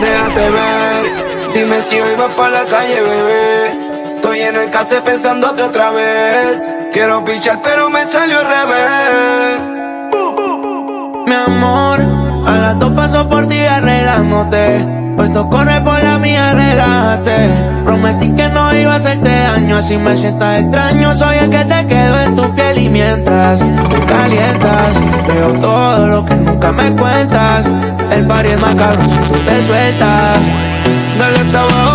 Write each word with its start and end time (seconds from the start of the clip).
Déjate 0.00 0.50
ver, 0.50 1.52
dime 1.54 1.80
si 1.80 2.00
hoy 2.00 2.14
vas 2.16 2.32
para 2.34 2.62
la 2.62 2.64
calle, 2.66 3.00
bebé. 3.00 4.14
Estoy 4.16 4.40
en 4.40 4.56
el 4.56 4.70
case 4.70 5.00
pensándote 5.00 5.62
otra 5.62 5.90
vez. 5.90 6.74
Quiero 6.92 7.24
pichar, 7.24 7.60
pero 7.62 7.90
me 7.90 8.06
salió 8.06 8.38
al 8.38 8.46
revés. 8.46 9.60
Mi 11.26 11.34
amor, 11.34 12.00
a 12.46 12.58
las 12.58 12.78
dos 12.78 12.92
paso 12.92 13.28
por 13.28 13.48
ti 13.48 13.58
arreglándote. 13.58 15.03
Puesto 15.16 15.48
corre 15.48 15.80
por 15.80 16.02
la 16.02 16.18
mía, 16.18 16.52
relájate. 16.54 17.48
Prometí 17.84 18.30
que 18.30 18.48
no 18.48 18.74
iba 18.74 18.92
a 18.92 18.96
hacerte 18.96 19.30
daño, 19.30 19.76
así 19.76 19.96
me 19.96 20.16
sientas 20.16 20.60
extraño. 20.60 21.14
Soy 21.14 21.36
el 21.38 21.50
que 21.50 21.58
se 21.58 21.86
quedó 21.86 22.20
en 22.20 22.36
tu 22.36 22.54
piel 22.54 22.78
y 22.78 22.88
mientras 22.88 23.60
te 23.60 24.00
calientas, 24.06 25.00
veo 25.28 25.52
todo 25.60 26.06
lo 26.06 26.24
que 26.24 26.34
nunca 26.34 26.72
me 26.72 26.90
cuentas. 26.92 27.66
El 28.10 28.26
par 28.26 28.44
es 28.46 28.58
más 28.60 28.74
caro 28.74 29.02
si 29.04 29.16
tú 29.16 29.38
te 29.46 29.66
sueltas. 29.66 30.38
Dale 31.18 31.38
hasta 31.38 31.60
abajo 31.60 31.93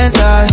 me 0.00 0.49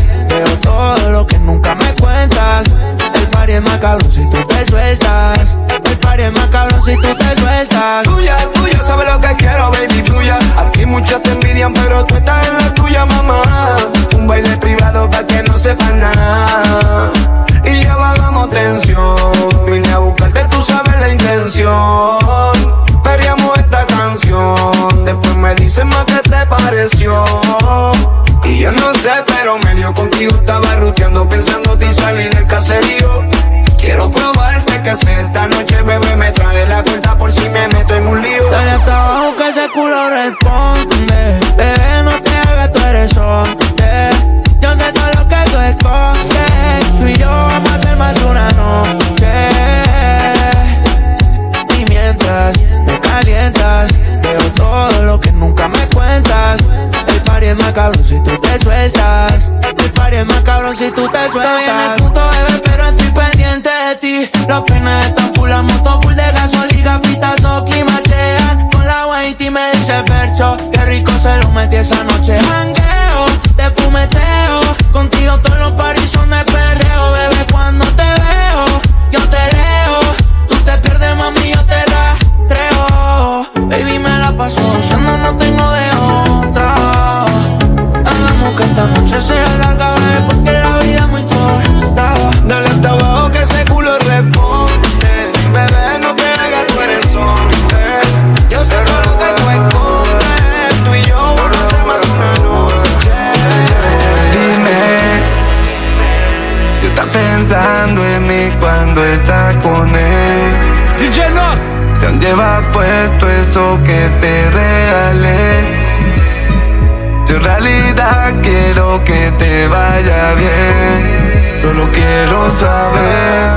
que 119.03 119.31
te 119.37 119.67
vaya 119.67 120.33
bien. 120.35 121.53
Solo 121.61 121.89
quiero 121.91 122.51
saber 122.51 123.49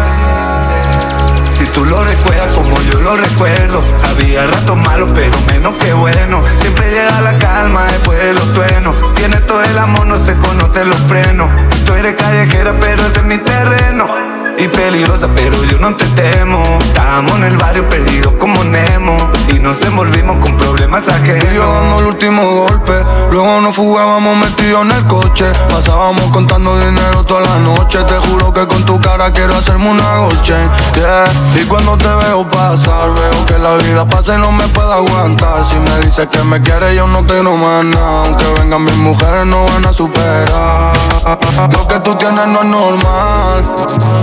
si 1.59 1.67
tú 1.67 1.85
lo 1.85 2.03
recuerdas 2.05 2.53
como 2.55 2.81
yo 2.83 3.01
lo 3.01 3.17
recuerdo. 3.17 3.83
Había 4.09 4.47
ratos 4.47 4.77
malos, 4.77 5.11
pero 5.15 5.39
menos 5.47 5.75
que 5.77 5.93
bueno. 5.93 6.43
Siempre 6.59 6.91
llega 6.91 7.21
la 7.21 7.37
calma 7.39 7.85
después 7.87 8.19
de 8.19 8.35
los 8.35 8.53
truenos. 8.53 9.15
Tienes 9.15 9.45
todo 9.47 9.63
el 9.63 9.79
amor, 9.79 10.07
no 10.07 10.17
se 10.17 10.37
conoce 10.37 10.85
los 10.85 10.99
frenos. 11.09 11.51
Tú 11.85 11.93
eres 11.95 12.15
callejera, 12.15 12.75
pero 12.81 13.07
ese 13.07 13.19
es 13.19 13.25
mi 13.25 13.39
terreno. 13.39 14.30
Y 14.63 14.69
peligrosa, 14.69 15.27
pero 15.35 15.65
yo 15.65 15.79
no 15.79 15.97
te 15.97 16.05
temo. 16.09 16.63
Estábamos 16.83 17.33
en 17.37 17.45
el 17.45 17.57
barrio 17.57 17.89
perdidos 17.89 18.35
como 18.35 18.63
Nemo. 18.63 19.17
Y 19.49 19.59
nos 19.59 19.81
envolvimos 19.81 20.37
con 20.37 20.55
problemas 20.55 21.07
Yo 21.07 21.13
dando 21.13 21.31
ajenos. 21.31 22.01
el 22.03 22.07
último 22.09 22.43
golpe, 22.43 22.93
luego 23.31 23.61
nos 23.63 23.75
fugábamos 23.75 24.37
metidos 24.37 24.83
en 24.83 24.91
el 24.91 25.07
coche. 25.07 25.47
Pasábamos 25.71 26.25
contando 26.31 26.79
dinero 26.79 27.25
toda 27.25 27.41
la 27.41 27.59
noche. 27.59 28.05
Te 28.05 28.17
juro 28.17 28.53
que 28.53 28.67
con 28.67 28.85
tu 28.85 29.01
cara 29.01 29.33
quiero 29.33 29.57
hacerme 29.57 29.91
una 29.91 30.17
gold 30.19 30.43
chain, 30.43 30.69
yeah. 30.95 31.25
Y 31.59 31.65
cuando 31.65 31.97
te 31.97 32.09
veo 32.09 32.47
pasar, 32.51 33.15
veo 33.15 33.47
que 33.47 33.59
la 33.59 33.77
vida 33.77 34.07
pasa 34.07 34.35
y 34.35 34.39
no 34.39 34.53
me 34.53 34.69
puedo 34.69 34.93
aguantar. 34.93 35.65
Si 35.65 35.77
me 35.77 36.05
dices 36.05 36.29
que 36.31 36.43
me 36.43 36.61
quieres, 36.61 36.95
yo 36.95 37.07
no 37.07 37.25
más 37.57 37.85
nada. 37.85 38.25
Aunque 38.25 38.45
vengan 38.61 38.85
mis 38.85 38.97
mujeres, 38.97 39.47
no 39.47 39.65
van 39.65 39.87
a 39.87 39.93
superar. 39.95 41.10
Lo 41.25 41.87
que 41.87 42.01
tú 42.01 42.15
tienes 42.15 42.47
no 42.47 42.61
es 42.61 42.67
normal. 42.67 43.65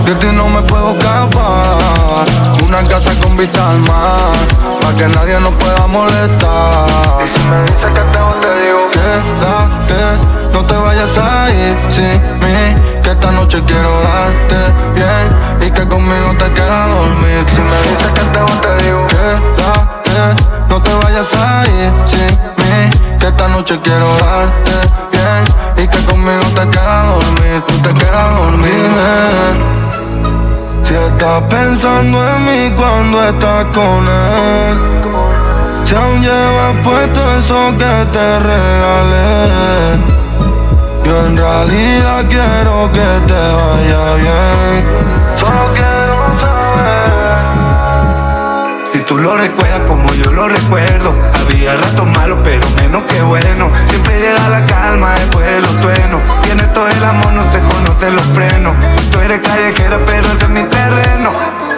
De 0.06 0.16
ti 0.16 0.28
no 0.34 0.50
me 0.50 0.62
puedo 0.64 0.98
escapar. 0.98 2.26
Una 2.66 2.82
casa 2.84 3.12
con 3.22 3.38
vista 3.38 3.70
al 3.70 3.80
mar, 3.82 4.32
para 4.82 4.96
que 4.96 5.08
nadie 5.08 5.40
nos 5.40 5.54
pueda 5.54 5.88
molestar. 5.88 6.88
Quédate, 8.92 10.22
no 10.52 10.66
te 10.66 10.74
vayas 10.76 11.18
a 11.18 11.50
ir 11.52 11.78
sin 11.88 12.40
mí. 12.40 13.02
Que 13.04 13.12
esta 13.12 13.32
noche 13.32 13.62
quiero 13.66 13.92
darte 14.02 14.56
bien 14.96 15.68
y 15.68 15.72
que 15.72 15.88
conmigo 15.88 16.34
te 16.38 16.52
quieras 16.52 16.90
dormir. 16.90 17.46
Si 17.48 17.62
me 17.62 17.82
dices 17.84 18.12
que 18.14 18.22
te 18.22 18.78
te 18.78 18.84
digo. 18.84 19.08
Quédate, 19.08 20.44
no 20.68 20.82
te 20.82 20.94
vayas 20.94 21.34
a 21.36 21.64
ir 21.68 21.94
sin 22.06 22.28
mí. 22.58 23.07
Esta 23.28 23.48
noche 23.50 23.78
quiero 23.84 24.08
darte 24.18 24.72
bien 25.12 25.84
y 25.84 25.88
que 25.88 26.06
conmigo 26.06 26.44
te 26.56 26.68
quieras 26.70 27.08
dormir. 27.08 27.62
Tú 27.68 27.74
te 27.80 27.94
quedas 27.94 28.38
dormir. 28.38 28.72
Dime. 28.72 29.78
Si 30.88 30.94
estás 30.94 31.42
pensando 31.50 32.26
en 32.26 32.46
mí 32.46 32.74
cuando 32.78 33.22
estás 33.22 33.66
con 33.76 34.08
él 34.08 34.78
Si 35.84 35.94
aún 35.96 36.22
llevas 36.22 36.76
puesto 36.82 37.20
eso 37.38 37.74
que 37.78 38.06
te 38.14 38.40
regalé 38.40 40.00
Yo 41.04 41.26
en 41.26 41.36
realidad 41.36 42.24
quiero 42.30 42.90
que 42.94 43.10
te 43.28 43.34
vaya 43.34 44.14
bien 44.16 44.86
Solo 45.38 45.74
quiero 45.74 46.40
saber 46.40 47.17
Si 48.98 49.04
tú 49.04 49.20
lo 49.20 49.38
recuerdas 49.38 49.82
como 49.82 50.12
yo 50.16 50.32
lo 50.32 50.48
recuerdo 50.48 51.14
Había 51.40 51.76
ratos 51.76 52.08
malos 52.08 52.40
pero 52.44 52.68
menos 52.78 53.04
que 53.04 53.22
bueno. 53.22 53.70
Siempre 53.86 54.20
llega 54.20 54.50
la 54.50 54.66
calma 54.66 55.14
después 55.14 55.46
de 55.46 55.62
los 55.62 55.80
truenos 55.82 56.20
Tienes 56.42 56.74
todo 56.74 56.88
el 56.88 57.04
amor, 57.04 57.32
no 57.34 57.44
se 57.44 57.60
conoce 57.60 58.10
los 58.10 58.26
frenos. 58.34 58.74
Tú 59.12 59.20
eres 59.20 59.42
callejera 59.42 60.00
pero 60.04 60.26
ese 60.32 60.46
es 60.46 60.50
mi 60.50 60.64
terreno. 60.64 61.32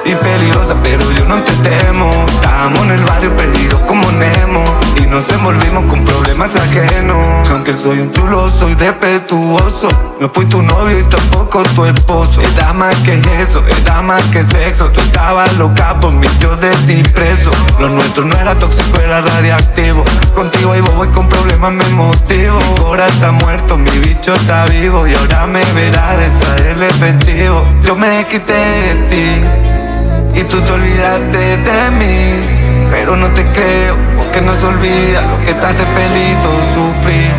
Y 0.05 0.15
peligrosa 0.15 0.75
pero 0.81 1.11
yo 1.11 1.25
no 1.25 1.41
te 1.43 1.51
temo. 1.53 2.09
Estábamos 2.27 2.79
en 2.83 2.91
el 2.91 3.03
barrio 3.03 3.35
perdidos 3.35 3.81
como 3.81 4.09
Nemo. 4.11 4.63
Y 4.95 5.07
nos 5.07 5.27
envolvimos 5.29 5.85
con 5.87 6.05
problemas 6.05 6.55
ajenos. 6.55 7.49
Aunque 7.49 7.73
soy 7.73 7.99
un 7.99 8.11
chulo, 8.11 8.49
soy 8.49 8.75
respetuoso. 8.75 10.08
No 10.19 10.27
fui 10.27 10.45
tu 10.47 10.61
novio 10.61 10.99
y 10.99 11.03
tampoco 11.03 11.63
tu 11.75 11.85
esposo. 11.85 12.41
Era 12.41 12.73
más 12.73 12.93
que 13.05 13.21
eso, 13.39 13.63
era 13.65 14.01
más 14.01 14.21
que 14.23 14.43
sexo. 14.43 14.89
Tú 14.91 14.99
estabas 14.99 15.53
loca 15.53 15.97
por 16.01 16.13
mí, 16.13 16.27
yo 16.41 16.57
de 16.57 16.69
ti 16.85 17.01
preso. 17.11 17.49
Lo 17.79 17.87
nuestro 17.87 18.25
no 18.25 18.35
era 18.35 18.53
tóxico, 18.59 18.99
era 18.99 19.21
radiactivo. 19.21 20.03
Contigo 20.35 20.75
y 20.75 20.81
voy 20.81 21.07
con 21.07 21.29
problemas 21.29 21.71
me 21.71 21.87
motivo. 21.95 22.59
Ahora 22.79 23.07
está 23.07 23.31
muerto, 23.31 23.77
mi 23.77 23.91
bicho 23.99 24.33
está 24.35 24.65
vivo. 24.65 25.07
Y 25.07 25.13
ahora 25.13 25.47
me 25.47 25.63
verá 25.71 26.17
detrás 26.17 26.63
del 26.63 26.83
efectivo. 26.83 27.65
Yo 27.85 27.95
me 27.95 28.25
quité 28.25 28.53
de 28.53 28.95
ti 29.09 30.37
y 30.37 30.43
tú 30.43 30.59
te 30.59 30.71
olvidaste 30.73 31.57
de 31.57 31.91
mí. 31.91 32.89
Pero 32.91 33.15
no 33.15 33.27
te 33.29 33.45
creo, 33.53 33.95
porque 34.17 34.41
no 34.41 34.53
se 34.53 34.65
olvida 34.65 35.21
lo 35.21 35.45
que 35.45 35.53
te 35.53 35.65
hace 35.65 35.85
feliz 35.95 36.37
o 36.43 36.73
sufrir. 36.73 37.31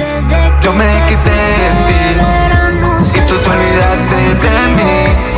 Yo 0.62 0.72
me 0.72 0.86
quité 1.08 1.30
de 1.30 1.70
ti 1.86 2.29
y 3.14 3.20
tú 3.26 3.36
te 3.36 3.50
olvidaste 3.50 4.14
de 4.34 4.68
mí. 4.76 5.29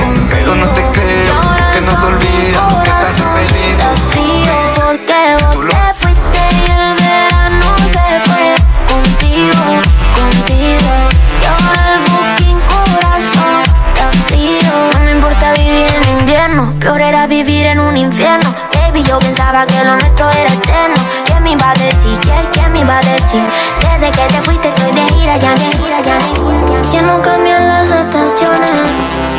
Yo 19.04 19.18
pensaba 19.18 19.66
que 19.66 19.84
lo 19.84 19.94
nuestro 19.96 20.30
era 20.30 20.52
eterno. 20.52 20.94
¿Qué 21.24 21.40
me 21.40 21.52
iba 21.52 21.70
a 21.70 21.74
decir? 21.74 22.18
¿Qué, 22.20 22.34
qué 22.52 22.68
me 22.68 22.80
iba 22.80 22.98
a 22.98 23.00
decir? 23.00 23.42
Desde 23.80 24.10
que 24.10 24.26
te 24.28 24.42
fuiste 24.42 24.68
estoy 24.68 24.92
de 24.92 25.02
gira, 25.14 25.36
ya 25.36 25.54
de 25.54 25.70
gira, 25.76 26.00
ya 26.02 26.14
de 26.14 26.34
gira. 26.34 26.92
Ya 26.92 27.02
no 27.02 27.22
cambian 27.22 27.66
las 27.66 27.88
estaciones, 27.88 28.70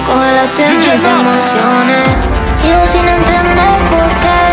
congelaste 0.06 0.72
mis 0.72 1.04
emociones. 1.04 2.08
Sigo 2.62 2.88
sin 2.88 3.08
entender 3.08 3.80
por 3.90 4.08
qué. 4.24 4.44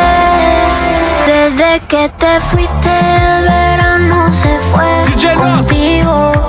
Desde 1.26 1.80
que 1.86 2.08
te 2.08 2.40
fuiste 2.40 2.88
el 2.88 3.44
verano 3.44 4.32
se 4.34 4.58
fue 4.70 5.34
contigo. 5.34 6.39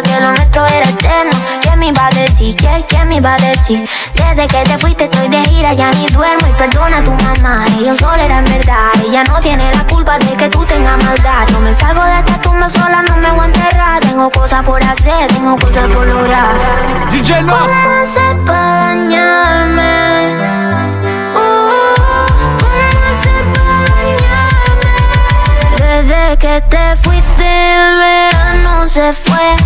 Pensaba 0.00 0.02
que 0.02 0.20
lo 0.20 0.30
nuestro 0.32 0.66
era 0.66 0.88
eterno. 0.88 1.32
¿Qué 1.60 1.76
me 1.76 1.88
iba 1.88 2.06
a 2.06 2.10
decir? 2.10 2.56
¿Qué, 2.56 2.84
qué 2.88 3.04
me 3.04 3.16
iba 3.16 3.34
a 3.34 3.38
decir? 3.38 3.88
Desde 4.14 4.46
que 4.46 4.62
te 4.64 4.78
fuiste 4.78 5.04
estoy 5.04 5.28
de 5.28 5.42
gira, 5.44 5.72
ya 5.72 5.90
ni 5.92 6.06
duermo 6.06 6.46
y 6.48 6.52
perdona 6.52 6.98
a 6.98 7.04
tu 7.04 7.12
mamá. 7.12 7.64
Ella 7.78 7.92
un 7.92 7.98
sol 7.98 8.18
era 8.18 8.38
en 8.38 8.44
verdad. 8.44 8.92
Ella 9.04 9.24
no 9.24 9.40
tiene 9.40 9.70
la 9.74 9.84
culpa 9.86 10.18
de 10.18 10.32
que 10.36 10.48
tú 10.48 10.64
tengas 10.64 11.02
maldad. 11.04 11.48
No 11.52 11.60
me 11.60 11.74
salgo 11.74 12.02
de 12.04 12.18
esta 12.18 12.40
tumba 12.40 12.68
sola, 12.68 13.02
no 13.02 13.16
me 13.16 13.30
voy 13.32 13.42
a 13.42 13.44
enterrar. 13.46 14.00
Tengo 14.00 14.30
cosas 14.30 14.64
por 14.64 14.82
hacer, 14.82 15.26
tengo 15.28 15.56
cosas 15.56 15.88
por 15.88 16.06
lograr. 16.06 16.54
DJ 17.10 17.42
Lost. 17.42 17.58
¿Cómo 17.58 18.02
haces 18.02 18.36
para 18.46 18.94
dañarme? 18.94 20.38
Uh, 21.34 21.38
¿Cómo 22.60 22.80
haces 23.10 23.42
para 23.54 23.80
dañarme? 23.96 24.88
Desde 25.76 26.36
que 26.38 26.60
te 26.62 26.96
fuiste 26.96 27.74
el 27.74 27.96
verano 27.98 28.88
se 28.88 29.12
fue 29.12 29.56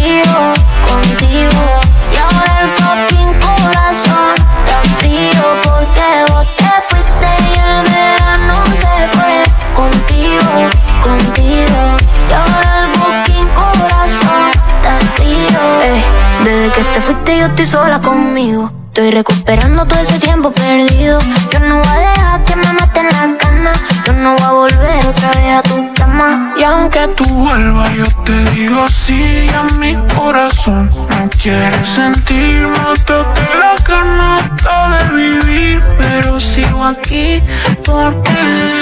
contigo, 0.00 0.54
contigo. 0.88 1.80
Y 2.12 2.16
ahora 2.16 2.60
el 2.62 2.68
fucking 2.68 3.32
corazón 3.38 4.34
está 4.36 4.80
frío 4.98 5.42
porque 5.62 6.32
vos 6.32 6.46
te 6.56 6.70
fuiste 6.88 7.28
y 7.44 7.58
el 7.58 7.92
verano 7.92 8.64
se 8.76 9.08
fue 9.08 9.42
contigo, 9.74 10.52
contigo. 11.02 11.80
Y 12.28 12.32
ahora 12.32 12.70
el 12.80 12.88
fucking 12.98 13.48
corazón 13.48 14.50
está 14.76 14.98
frío. 15.16 15.60
Ey, 15.82 16.02
desde 16.44 16.72
que 16.72 16.82
te 16.82 17.00
fuiste 17.00 17.38
yo 17.38 17.46
estoy 17.46 17.66
sola 17.66 18.00
conmigo. 18.00 18.72
Estoy 18.86 19.10
recuperando 19.10 19.84
todo 19.86 20.00
ese 20.00 20.18
tiempo 20.18 20.50
perdido. 20.50 21.18
Yo 21.52 21.60
no 21.60 21.78
voy 21.78 21.88
a 21.88 22.10
dejar 22.10 22.44
que 22.44 22.56
me 22.56 22.72
maten 22.72 23.06
la 23.06 23.36
cana. 23.38 23.72
Yo 24.06 24.12
no 24.14 24.34
voy 24.34 24.42
a 24.42 24.50
volver 24.50 25.06
otra 25.06 25.28
vez 25.30 25.56
a 25.58 25.62
tu 25.62 25.92
cama. 25.94 26.54
Y 26.58 26.64
aunque 26.64 27.06
tú 27.16 27.24
vuelvas, 27.24 27.92
yo 27.92 28.04
digo 28.60 28.86
sí 28.88 29.46
a 29.54 29.62
mi 29.74 29.96
corazón. 30.14 30.90
No 30.94 31.30
quiere 31.42 31.84
sentir, 31.86 32.66
mátate 32.66 33.40
la 33.58 33.74
ganata 33.88 34.74
de 34.90 35.02
vivir. 35.16 35.82
Pero 35.98 36.38
sigo 36.38 36.84
aquí 36.84 37.42
porque 37.84 38.79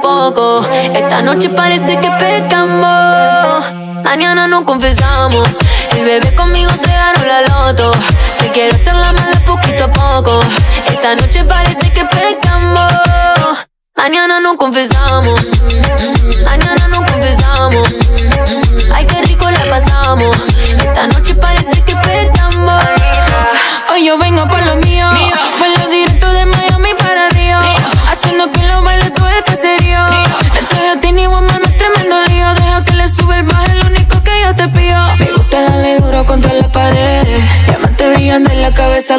poco. 0.00 0.66
Esta 0.94 1.22
noche 1.22 1.48
parece 1.48 1.96
que 1.98 2.10
pecamos. 2.10 3.64
Mañana 4.04 4.46
nos 4.46 4.64
confesamos. 4.64 5.48
El 5.96 6.04
bebé 6.04 6.34
conmigo 6.34 6.70
se 6.70 6.92
ganó 6.92 7.24
la 7.24 7.40
loto. 7.42 7.90
Te 8.38 8.50
quiero 8.50 8.74
hacer 8.74 8.94
la 8.94 9.12
mala 9.12 9.40
poquito 9.44 9.84
a 9.84 9.90
poco. 9.90 10.40
Esta 10.86 11.14
noche 11.14 11.44
parece 11.44 11.92
que 11.92 12.04
pecamos. 12.04 12.92
Mañana 13.96 14.40
nos 14.40 14.56
confesamos. 14.56 15.40
Mañana 16.44 16.88
nos 16.88 17.10
confesamos. 17.10 17.88
Ay, 18.94 19.06
qué 19.06 19.22
rico 19.22 19.50
la 19.50 19.60
pasamos. 19.70 20.36
Esta 20.68 21.06
noche 21.06 21.34
parece 21.34 21.82
que 21.84 21.96
pecamos. 21.96 22.84
Hoy 23.92 24.06
yo 24.06 24.18
vengo 24.18 24.46
por 24.48 24.64
lo 24.64 24.76
mío. 24.76 25.10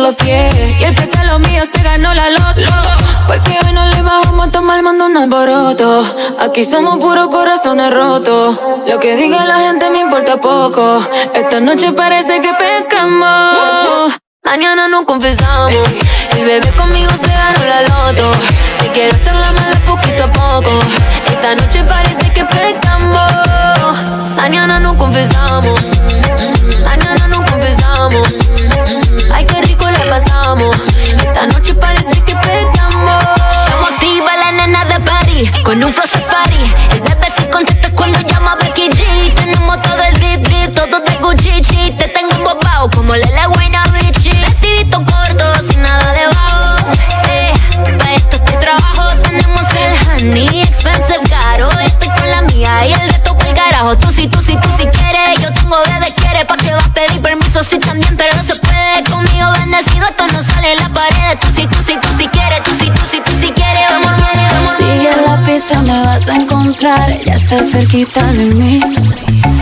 Los 0.03 0.15
pies. 0.15 0.53
Y 0.79 0.83
el 0.83 0.93
pétalo 0.93 1.39
mío 1.39 1.65
se 1.65 1.81
ganó 1.81 2.13
la 2.13 2.29
loto. 2.29 2.71
Porque 3.25 3.57
hoy 3.65 3.71
no 3.71 3.85
le 3.85 4.01
bajamos, 4.01 4.51
toma 4.51 4.75
el 4.75 4.83
mando 4.83 5.05
un 5.05 5.15
alboroto. 5.15 6.03
Aquí 6.39 6.65
somos 6.65 6.99
puros 6.99 7.29
corazones 7.29 7.93
rotos. 7.93 8.59
Lo 8.85 8.99
que 8.99 9.15
diga 9.15 9.45
la 9.45 9.59
gente 9.59 9.89
me 9.89 10.01
importa 10.01 10.37
poco. 10.37 10.99
Esta 11.33 11.61
noche 11.61 11.93
parece 11.93 12.41
que 12.41 12.51
pecamos. 12.53 14.13
Mañana 14.43 14.89
nos 14.89 15.05
confesamos. 15.05 15.87
El 16.31 16.43
bebé 16.43 16.69
conmigo 16.71 17.11
se 17.11 17.31
ganó 17.31 17.63
la 17.73 17.81
loto. 17.83 18.31
Te 18.79 18.87
quiero 18.89 19.15
hacer 19.15 19.35
la 19.35 19.51
mala 19.53 19.79
poquito 19.87 20.25
a 20.25 20.31
poco. 20.31 20.79
Esta 21.27 21.55
noche 21.55 21.81
parece 21.85 22.29
que 22.33 22.43
pecamos. 22.43 23.31
Mañana 24.35 24.79
nos 24.81 24.97
confesamos. 24.97 25.81
Mañana 26.83 27.27
nos 27.29 27.49
confesamos. 27.49 28.42
Esta 30.53 31.47
noche 31.47 31.73
parece 31.73 32.21
que 32.21 32.35
pecamos. 32.35 33.23
Llamo 33.67 33.87
activa 33.87 34.37
la 34.37 34.51
nena 34.51 34.85
de 34.85 34.99
París 34.99 35.51
con 35.63 35.83
un 35.83 35.91
flow 35.91 36.05
safari. 36.05 36.59
El 36.91 37.01
bebé 37.01 37.27
se 37.35 37.49
contesta 37.49 37.89
cuando 37.89 38.19
llama 38.19 38.55
Becky 38.61 38.89
G. 38.89 39.33
Tenemos 39.33 39.81
todo 39.81 39.97
el 40.03 40.13
drip 40.13 40.41
drip, 40.41 40.75
todo 40.75 40.99
de 40.99 41.15
Gucci. 41.17 41.91
Te 41.97 42.07
tengo 42.07 42.35
embobado 42.35 42.87
como 42.91 43.15
la 43.15 43.27
la 43.31 43.47
ya 67.25 67.33
estás 67.33 67.71
cerquita 67.71 68.21
de 68.33 68.45
mí. 68.45 68.79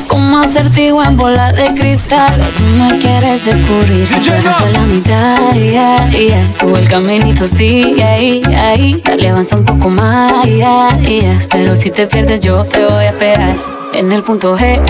Como 0.07 0.39
acertijo 0.39 1.03
en 1.03 1.15
bola 1.15 1.53
de 1.53 1.73
cristal, 1.73 2.41
tú 2.57 2.63
me 2.63 2.99
quieres 2.99 3.45
descubrir, 3.45 4.07
te 4.07 4.31
a 4.31 4.69
la 4.69 4.79
mitad, 4.81 5.53
yeah, 5.53 6.09
yeah. 6.09 6.51
Sube 6.53 6.79
el 6.79 6.87
caminito, 6.87 7.47
sigue 7.47 8.03
ahí, 8.03 8.41
ahí, 8.55 9.01
dale 9.03 9.29
avanza 9.29 9.55
un 9.55 9.65
poco 9.65 9.89
más, 9.89 10.43
yeah. 10.45 11.39
Pero 11.51 11.75
si 11.75 11.91
te 11.91 12.07
pierdes 12.07 12.41
yo 12.41 12.63
te 12.65 12.83
voy 12.83 13.05
a 13.05 13.09
esperar 13.09 13.55
en 13.93 14.11
el 14.11 14.23
punto 14.23 14.57
G. 14.57 14.81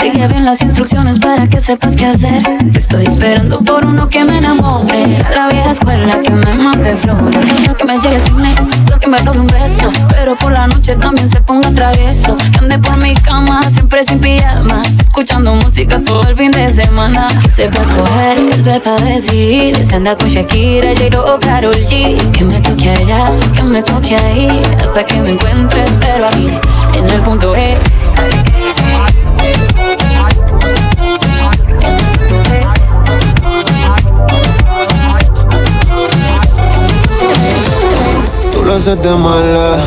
Sigue 0.00 0.28
bien 0.28 0.46
las 0.46 0.62
instrucciones 0.62 1.18
para 1.18 1.46
que 1.46 1.60
sepas 1.60 1.94
qué 1.94 2.06
hacer. 2.06 2.42
Estoy 2.72 3.04
esperando 3.04 3.60
por 3.60 3.84
uno 3.84 4.08
que 4.08 4.24
me 4.24 4.38
enamore. 4.38 5.22
A 5.22 5.30
la 5.30 5.48
vieja 5.48 5.72
escuela 5.72 6.20
que 6.22 6.30
me 6.30 6.54
mande 6.54 6.96
flores. 6.96 7.36
Que 7.76 7.84
me 7.84 7.98
llegue 7.98 8.18
sin 8.20 8.36
cine, 8.36 8.54
que 8.98 9.06
me 9.08 9.18
robe 9.18 9.40
un 9.40 9.46
beso. 9.46 9.92
Pero 10.08 10.36
por 10.36 10.52
la 10.52 10.66
noche 10.68 10.96
también 10.96 11.28
se 11.28 11.42
ponga 11.42 11.70
travieso. 11.72 12.34
Que 12.50 12.60
ande 12.60 12.78
por 12.78 12.96
mi 12.96 13.14
cama, 13.14 13.62
siempre 13.70 14.02
sin 14.02 14.20
pijama. 14.20 14.82
Escuchando 14.98 15.54
música 15.56 16.00
todo 16.02 16.26
el 16.26 16.34
fin 16.34 16.50
de 16.50 16.72
semana. 16.72 17.28
Que 17.42 17.50
sepa 17.50 17.82
escoger, 17.82 18.38
que 18.48 18.58
sepa 18.58 18.92
decidir. 19.02 19.76
Se 19.84 19.96
anda 19.96 20.16
con 20.16 20.28
Shakira, 20.28 20.94
J-Lo 20.94 21.34
o 21.34 21.40
Karol 21.40 21.74
G. 21.74 22.16
Que 22.30 22.42
me 22.42 22.58
toque 22.60 22.88
allá, 22.88 23.32
que 23.54 23.62
me 23.64 23.82
toque 23.82 24.16
ahí. 24.16 24.62
Hasta 24.82 25.04
que 25.04 25.20
me 25.20 25.32
encuentres, 25.32 25.90
pero 26.00 26.26
ahí, 26.26 26.58
en 26.94 27.06
el 27.06 27.20
punto 27.20 27.54
E. 27.54 27.78
lo 38.70 38.76
haces 38.76 39.02
de 39.02 39.16
mala. 39.16 39.78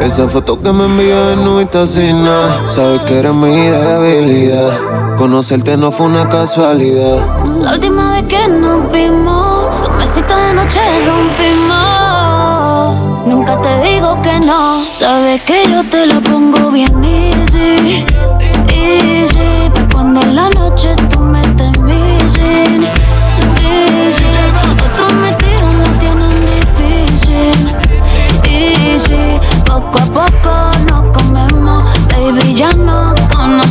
Esa 0.00 0.26
foto 0.26 0.60
que 0.62 0.72
me 0.72 0.86
envió 0.86 1.36
no 1.36 1.60
está 1.60 1.84
sin 1.84 2.24
nada. 2.24 2.66
Sabes 2.66 3.02
que 3.02 3.18
eres 3.18 3.34
mi 3.34 3.68
debilidad. 3.68 4.78
Conocerte 5.18 5.76
no 5.76 5.92
fue 5.92 6.06
una 6.06 6.26
casualidad. 6.28 7.18
La 7.60 7.72
última 7.72 8.12
vez 8.12 8.22
que 8.22 8.48
nos 8.48 8.90
vimos, 8.90 9.66
dos 9.82 9.96
mesitas 9.98 10.38
de 10.46 10.54
noche 10.54 10.80
rompimos. 11.06 11.76
Nunca 13.26 13.60
te 13.60 13.82
digo 13.82 14.18
que 14.22 14.40
no. 14.40 14.82
Sabes 14.90 15.42
que 15.42 15.68
yo 15.70 15.84
te 15.90 16.06
lo 16.06 16.22
pongo 16.22 16.70
bien 16.70 17.04
easy. 17.04 18.06
Easy. 18.68 19.70
Pero 19.74 19.88
cuando 19.92 20.22
en 20.22 20.36
la 20.36 20.48
noche 20.48 20.96
tú 21.10 21.20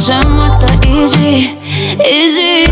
conocemos, 0.01 0.63
esto 0.63 0.88
easy, 0.89 1.60
easy. 2.00 2.65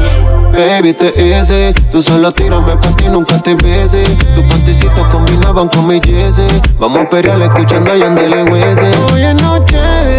Baby, 0.52 0.94
te 0.94 1.14
easy. 1.16 1.74
Tú 1.92 2.02
solo 2.02 2.32
tírame 2.34 2.76
pa' 2.76 2.96
ti, 2.96 3.08
nunca 3.08 3.40
te 3.40 3.56
beses. 3.56 4.08
Tus 4.36 4.44
panticitos 4.46 5.08
combinaban 5.10 5.68
con 5.70 5.88
mi 5.88 6.00
jersey. 6.04 6.48
Vamos 6.80 7.06
a 7.06 7.10
pelear 7.10 7.42
escuchando 7.42 7.92
a 7.92 7.98
Yandel 7.98 8.32
y 8.32 9.14
Hoy 9.14 9.22
es 9.22 9.42
noche 9.42 10.19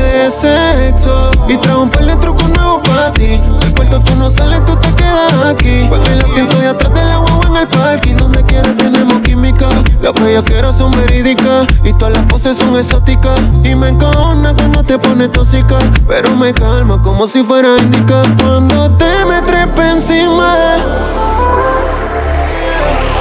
Y 1.48 1.56
traigo 1.56 1.82
un 1.82 1.90
par 1.90 2.06
de 2.06 2.14
trucos 2.14 2.48
nuevos 2.50 2.88
pa' 2.88 3.12
ti. 3.12 3.40
El 3.62 3.74
cuarto 3.74 3.98
tú 4.00 4.14
no 4.14 4.30
sales, 4.30 4.64
tú 4.64 4.76
te 4.76 4.88
quedas 4.94 5.44
aquí. 5.44 5.86
Cuando 5.88 6.08
el 6.08 6.20
asiento 6.20 6.56
de 6.56 6.68
atrás 6.68 6.94
de 6.94 7.04
la 7.04 7.16
guagua 7.16 7.46
en 7.48 7.56
el 7.56 7.66
parking. 7.66 8.14
Donde 8.14 8.44
quiera 8.44 8.72
tenemos 8.76 9.20
química. 9.22 9.66
Las 10.00 10.12
quiero 10.44 10.72
son 10.72 10.92
verídicas. 10.92 11.66
Y 11.82 11.92
todas 11.94 12.14
las 12.14 12.24
poses 12.26 12.56
son 12.56 12.76
exóticas. 12.76 13.40
Y 13.64 13.74
me 13.74 13.88
encanta 13.88 14.54
cuando 14.54 14.84
te 14.84 15.00
pones 15.00 15.32
tóxica. 15.32 15.78
Pero 16.06 16.36
me 16.36 16.52
calma 16.52 17.02
como 17.02 17.26
si 17.26 17.42
fuera 17.42 17.76
indica. 17.78 18.22
Cuando 18.40 18.88
te 18.92 19.10
me 19.26 19.90
encima. 19.90 20.54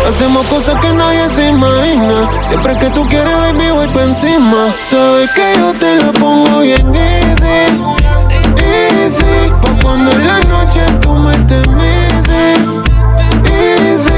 Hacemos 0.09 0.43
cosas 0.47 0.75
que 0.81 0.91
nadie 0.91 1.29
se 1.29 1.49
imagina. 1.49 2.27
Siempre 2.43 2.75
que 2.77 2.89
tú 2.89 3.05
quieres, 3.07 3.31
baby, 3.31 3.69
voy 3.69 3.87
pa' 3.89 4.05
encima. 4.05 4.73
Sabes 4.83 5.29
que 5.35 5.53
yo 5.55 5.71
te 5.75 5.97
la 5.97 6.11
pongo 6.13 6.61
bien 6.61 6.95
easy. 6.95 7.79
Easy. 8.57 9.23
Pa' 9.61 9.83
cuando 9.83 10.11
en 10.11 10.25
la 10.25 10.39
noche 10.41 10.81
tú 10.99 11.13
me 11.13 11.31
estés 11.35 11.67
Easy. 13.45 14.11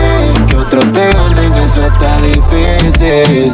Que 0.48 0.56
otros 0.56 0.86
te 0.94 1.12
ganen, 1.12 1.54
eso 1.56 1.86
está 1.86 2.22
difícil. 2.22 3.52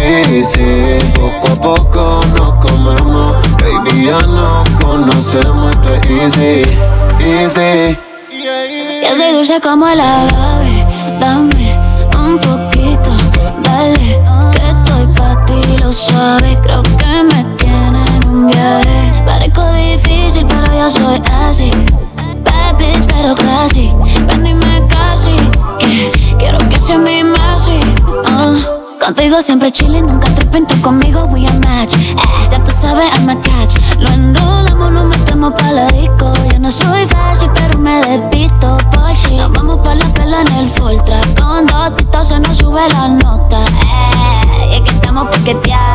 Easy. 0.00 0.98
Poco 1.14 1.48
a 1.48 1.60
poco 1.60 2.20
nos 2.34 2.64
comemos. 2.64 3.36
Baby, 3.60 4.06
ya 4.06 4.26
nos 4.26 4.66
conocemos. 4.82 5.70
Esto 5.72 5.94
es 5.94 6.38
easy. 6.38 6.62
Easy. 7.20 7.98
Yo 9.02 9.16
soy 9.16 9.32
dulce 9.32 9.60
como 9.60 9.86
el 9.86 10.00
agave. 10.00 10.67
Dame 11.20 11.78
un 12.16 12.38
poquito, 12.38 13.10
dale. 13.62 14.20
Que 14.52 14.68
estoy 14.68 15.06
pa' 15.16 15.44
ti, 15.46 15.76
lo 15.82 15.92
sabes. 15.92 16.56
Creo 16.62 16.82
que 16.82 17.22
me 17.24 17.44
tiene 17.56 18.04
en 18.16 18.28
un 18.28 18.46
viaje. 18.46 19.22
Parezco 19.26 19.62
difícil, 19.72 20.46
pero 20.46 20.66
yo 20.72 20.90
soy 20.90 21.22
así. 21.46 21.70
Bad 22.44 22.76
bitch, 22.78 23.06
pero 23.08 23.34
classy. 23.34 23.92
Ven 24.26 24.44
dime 24.44 24.82
casi. 24.88 25.36
Que 25.78 26.10
quiero 26.38 26.58
que 26.68 26.78
sea 26.78 26.98
mi 26.98 27.22
Messi. 27.22 27.80
Uh. 28.06 28.77
Contigo 29.08 29.40
siempre 29.40 29.70
chile, 29.70 30.02
nunca 30.02 30.28
te 30.34 30.44
pinto 30.44 30.74
conmigo, 30.82 31.24
we 31.32 31.46
a 31.46 31.52
match. 31.60 31.94
Eh, 31.94 32.14
ya 32.50 32.62
tú 32.62 32.70
sabes, 32.70 33.08
I'm 33.14 33.30
a 33.30 33.40
catch. 33.40 33.74
Lo 33.98 34.10
enrolamos, 34.10 34.92
nos 34.92 35.06
metemos 35.06 35.54
pa' 35.54 35.72
la 35.72 35.86
disco. 35.86 36.30
Yo 36.52 36.58
no 36.58 36.70
soy 36.70 37.06
fácil, 37.06 37.48
pero 37.54 37.78
me 37.78 38.02
despisto 38.02 38.76
por 38.92 39.10
ti. 39.26 39.38
Nos 39.38 39.50
vamos 39.52 39.78
pa' 39.78 39.94
la 39.94 40.04
pela 40.12 40.42
en 40.42 40.52
el 40.58 40.66
Fortra. 40.68 41.20
Con 41.40 41.64
dos 41.64 41.96
titos 41.96 42.28
se 42.28 42.38
nos 42.38 42.58
sube 42.58 42.86
la 42.90 43.08
nota. 43.08 43.64
Eh, 43.64 44.72
y 44.72 44.74
es 44.74 44.80
que 44.82 44.90
estamos 44.90 45.28
paqueteados. 45.28 45.87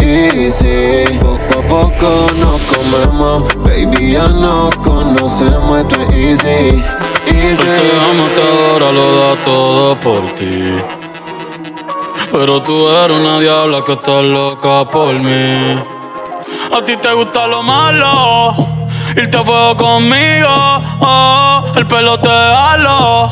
Easy. 0.00 1.18
Poco 1.20 1.58
a 1.58 1.62
poco 1.68 2.26
nos 2.36 2.60
comemos. 2.62 3.54
Baby, 3.56 4.12
ya 4.12 4.28
nos 4.28 4.74
conocemos, 4.76 5.78
esto 5.78 5.96
es 6.02 6.42
easy. 6.42 6.82
Easy. 7.26 7.62
te 7.62 7.90
amo, 8.10 8.26
te 8.34 8.42
adoro, 8.42 8.92
lo 8.92 9.14
da 9.20 9.44
todo 9.44 9.96
por 9.96 10.26
ti. 10.36 10.76
Pero 12.32 12.62
tú 12.62 12.88
eres 12.88 13.18
una 13.18 13.40
diabla 13.40 13.82
que 13.84 13.92
está 13.92 14.22
loca 14.22 14.88
por 14.88 15.14
mí. 15.18 15.82
A 16.72 16.84
ti 16.84 16.96
te 16.96 17.12
gusta 17.12 17.46
lo 17.48 17.62
malo, 17.62 18.54
irte 19.16 19.36
a 19.36 19.44
fuego 19.44 19.76
conmigo. 19.76 20.48
Oh, 21.00 21.64
el 21.74 21.86
pelo 21.86 22.18
te 22.20 22.28
halo, 22.28 23.30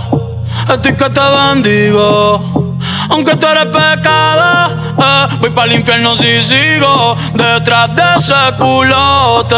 estoy 0.73 0.95
que 0.95 1.11
te 1.11 1.21
bendigo. 1.21 2.75
Aunque 3.11 3.37
tú 3.37 3.47
eres 3.47 3.67
pecado, 3.67 4.68
voy 5.41 5.51
para 5.51 5.73
el 5.73 5.79
infierno 5.79 6.17
si 6.17 6.43
sigo 6.43 7.17
detrás 7.35 7.95
de 7.95 8.03
ese 8.17 8.35
culote. 8.59 9.57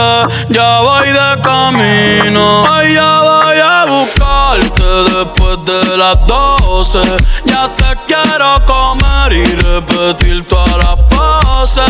Ya 0.48 0.80
voy 0.80 1.08
de 1.08 1.42
camino, 1.42 2.64
ay, 2.70 2.94
ya 2.94 3.20
voy 3.20 3.58
a 3.58 3.86
buscarte 3.86 4.82
después 5.14 5.58
de 5.64 5.96
las 5.96 6.16
doce. 6.26 7.00
Ya 7.44 7.68
te 7.76 7.96
quiero 8.06 8.64
comer 8.66 9.32
y 9.32 9.44
repetir 9.56 10.46
todas 10.48 10.76
las 10.76 10.96
poses. 11.08 11.84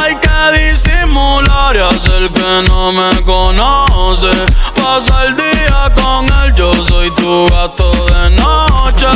Hay 0.00 0.16
que 0.16 0.70
disimular 0.70 1.76
y 1.76 1.80
hacer 1.80 2.30
que 2.30 2.68
no 2.68 2.92
me 2.92 3.22
conoce. 3.22 4.30
Pasa 4.74 5.24
el 5.24 5.36
día 5.36 5.92
con 5.94 6.26
él, 6.44 6.54
yo 6.54 6.72
soy 6.82 7.10
tu 7.12 7.48
gato 7.48 7.92
de 8.06 8.30
noche. 8.30 9.06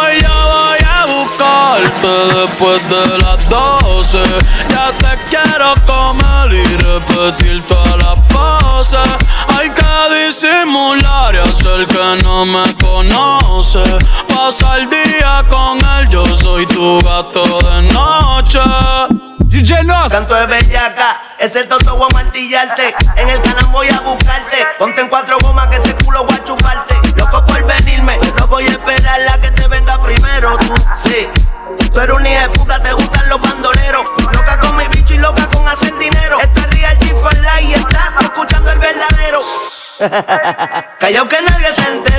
Ay, 0.00 0.20
ya 0.20 0.44
voy 0.44 0.83
a 1.04 1.06
buscarte 1.06 2.08
después 2.34 2.88
de 2.88 3.18
las 3.18 3.48
doce. 3.48 4.22
Ya 4.70 4.90
te 4.98 5.18
quiero 5.28 5.74
comer 5.86 6.52
y 6.52 6.76
repetir 6.78 7.62
todas 7.66 7.96
las 7.98 8.16
poses. 8.28 9.00
Hay 9.56 9.70
que 9.70 10.26
disimular 10.26 11.34
y 11.34 11.38
hacer 11.38 11.86
que 11.86 12.22
no 12.22 12.46
me 12.46 12.74
conoce. 12.76 13.82
Pasa 14.28 14.76
el 14.78 14.88
día 14.90 15.44
con 15.48 15.78
él, 15.78 16.08
yo 16.10 16.24
soy 16.36 16.66
tu 16.66 17.00
gato 17.02 17.44
de 17.60 17.82
noche. 17.92 18.60
DJ 19.40 19.84
Nos. 19.84 20.08
Canto 20.10 20.34
de 20.34 20.46
bellaca, 20.46 21.20
ese 21.38 21.64
toto 21.66 21.96
voy 21.96 22.08
a 22.10 22.14
martillarte. 22.14 22.94
En 23.16 23.28
el 23.28 23.40
canal 23.42 23.66
voy 23.66 23.86
a 23.88 24.00
buscarte. 24.00 24.56
Ponte 24.78 25.00
en 25.00 25.08
cuatro 25.08 25.36
gomas 25.42 25.68
que 25.68 25.76
ese 25.76 25.94
culo 25.96 26.24
voy 26.24 26.33
Callao 40.98 41.28
que 41.28 41.42
nadie 41.42 41.66
se 41.74 41.80
ha 41.82 42.13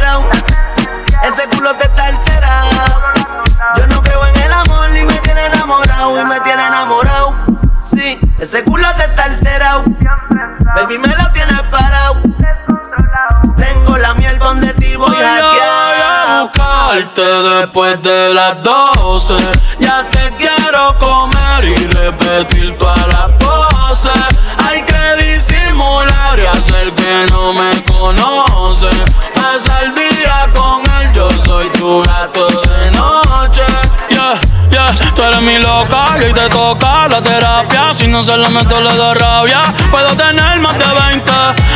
Si 37.96 38.08
no 38.08 38.22
se 38.22 38.36
lo 38.36 38.50
meto, 38.50 38.82
le 38.82 38.94
doy 38.94 39.16
rabia. 39.16 39.62
Puedo 39.90 40.10
tener 40.18 40.60
más 40.60 40.78
de 40.78 40.86
20, 40.86 41.32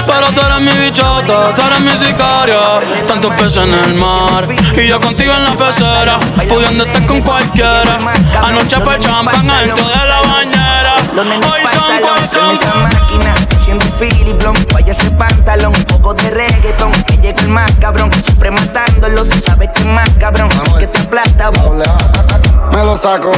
pero 0.06 0.28
tú 0.34 0.42
eres 0.42 0.60
mi 0.60 0.84
bichota, 0.84 1.56
tú 1.56 1.62
eres 1.62 1.80
mi 1.80 1.92
sicaria. 1.98 3.06
Tantos 3.08 3.34
peces 3.36 3.58
en 3.64 3.74
el 3.74 3.94
mar 3.96 4.46
y 4.76 4.88
yo 4.88 5.00
contigo 5.00 5.34
en 5.34 5.46
la 5.46 5.52
pecera, 5.52 6.20
pudiendo 6.48 6.84
estar 6.84 7.06
con 7.08 7.22
cualquiera. 7.22 8.00
Anoche 8.44 8.78
fue 8.82 9.00
champán 9.00 9.48
dentro 9.48 9.88
de 9.88 9.96
la 9.96 10.22
bañera. 10.22 10.96
Hoy 11.20 11.64
son, 12.30 12.84
máquina, 12.84 13.34
haciendo 13.58 13.86
un 13.86 13.94
filiblón, 13.94 14.56
vaya 14.74 14.92
ese 14.92 15.10
pantalón, 15.12 15.74
un 15.76 15.84
poco 15.86 16.14
de 16.14 16.30
reggaetón, 16.30 16.92
que 17.04 17.18
llega 17.18 17.42
el 17.42 17.50
más 17.50 17.74
cabrón, 17.80 18.12
siempre 18.24 18.52
matándolo, 18.52 19.26
se 19.26 19.42
sabe 19.42 19.69
saco 23.00 23.32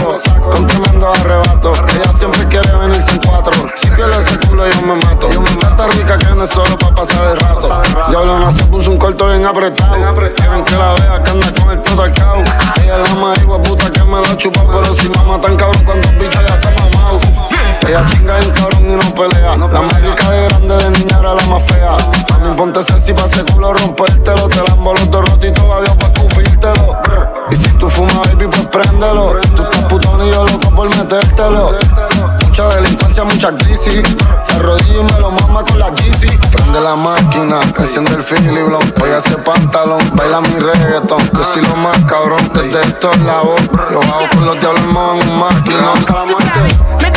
con 0.50 0.65
tremendo 0.65 1.08
arrebato. 1.08 1.72
Ella 1.94 2.12
siempre 2.18 2.48
quiere 2.48 2.68
venirse 2.77 3.12
en 3.12 3.20
cuatro. 3.20 3.53
Si 3.75 3.88
pierdo 3.91 4.20
ese 4.20 4.38
culo, 4.39 4.68
yo 4.68 4.82
me 4.82 4.96
mato. 4.96 5.30
Yo 5.30 5.41
me 5.41 5.51
mato 5.51 5.88
rica 5.89 6.18
que 6.18 6.34
no 6.34 6.44
es 6.44 6.50
solo 6.50 6.75
pa' 6.77 6.96
pasar 6.96 7.27
el 7.27 7.38
rato. 7.38 7.82
Diablona 8.10 8.51
se 8.51 8.63
puso 8.65 8.89
un 8.91 8.98
corto 8.98 9.27
bien 9.27 9.46
apretado. 9.46 9.96
Quieren 10.36 10.63
que 10.63 10.75
la 10.75 10.94
vea 10.94 11.22
que 11.24 11.32
anda 11.32 11.53
con 11.53 11.72
el 11.72 11.82
todo 11.84 12.01
al 12.01 12.13
cabo. 12.13 12.41
Ella 12.82 12.98
es 13.03 13.10
la 13.10 13.15
más 13.15 13.39
puta 13.39 13.91
que 13.91 14.03
me 14.03 14.18
lo 14.18 14.36
chupa, 14.36 14.62
pero 14.72 14.94
si 14.94 15.10
mama 15.10 15.39
tan 15.39 15.56
cabrón 15.56 15.84
cuando 15.86 16.08
el 16.08 16.15
bicho 16.15 16.41
ya 16.41 16.58
se 16.58 16.68
ha 16.68 16.72
mamado. 16.72 17.20
Ella 17.88 18.06
chinga 18.08 18.40
en 18.40 18.52
cabrón 18.52 18.90
y 18.90 18.96
no 18.96 19.14
pelea. 19.14 19.58
La 19.58 19.82
más 19.82 20.02
rica 20.02 20.30
de 20.30 20.44
grande 20.46 20.76
de 20.78 20.90
niña 20.92 21.18
era 21.20 21.34
la 21.34 21.46
más 21.48 21.64
fea. 21.64 21.98
Mami, 22.30 22.56
ponte 22.56 22.84
sexy 22.84 23.14
pa' 23.14 23.26
ese 23.26 23.44
culo 23.46 23.74
rompértelo. 23.74 24.48
Te 24.48 24.58
la 24.58 24.76
los 24.76 25.10
dos 25.10 25.30
rotos 25.30 25.46
y 25.46 25.52
todavía 25.52 25.94
pa' 25.96 26.08
escupírtelo. 26.08 26.98
Y 27.50 27.56
si 27.56 27.70
tú 27.78 27.90
fumas, 27.90 28.32
baby, 28.32 28.48
pues 28.48 28.68
préndelo. 28.68 29.36
Tú 29.56 29.64
estás 29.64 29.86
putón 29.86 30.26
y 30.26 30.32
yo 30.32 30.46
loco 30.46 30.70
por 30.76 30.90
metértelo. 30.96 31.72
Mucha 32.46 32.68
delincuencia, 32.75 33.24
mucha 33.24 33.51
crisis. 33.55 34.01
Se 34.44 34.51
arrodilla 34.53 35.00
y 35.00 35.03
me 35.03 35.20
lo 35.20 35.32
mama 35.32 35.64
con 35.64 35.79
la 35.79 35.90
Yeezy. 35.90 36.38
Prende 36.51 36.82
la 36.82 36.96
máquina, 36.96 37.60
enciende 37.77 38.16
el 38.16 38.24
filiblón. 38.24 38.94
Voy 38.98 39.10
a 39.12 39.18
hacer 39.18 39.44
pantalón, 39.44 40.12
baila 40.16 40.42
mi 40.42 40.60
reggaetón. 40.60 41.29
Yo 41.34 41.44
soy 41.44 41.64
lo 41.64 41.75
más 41.75 41.98
cabrón, 42.05 42.51
desde 42.53 42.82
estos 42.82 43.18
lados. 43.20 43.60
Yo 43.92 44.00
bajo 44.00 44.29
con 44.34 44.46
los 44.46 44.60
diablos 44.60 44.84
en 44.84 45.29
un 45.29 45.40
máquina. 45.40 47.11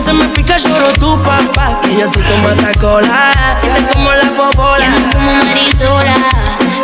Se 0.00 0.12
me 0.12 0.28
pica, 0.28 0.56
lloro 0.56 0.92
tu 0.94 1.20
papá. 1.22 1.80
Que 1.82 1.94
yo 1.94 2.12
soy 2.12 2.22
tu 2.22 2.36
matacola. 2.38 3.58
Y 3.62 3.68
te 3.68 3.94
como 3.94 4.10
la 4.12 4.30
popola. 4.32 4.84
Ya 4.84 4.90
no 4.90 5.10
fumo 5.10 5.32
marisola, 5.32 6.14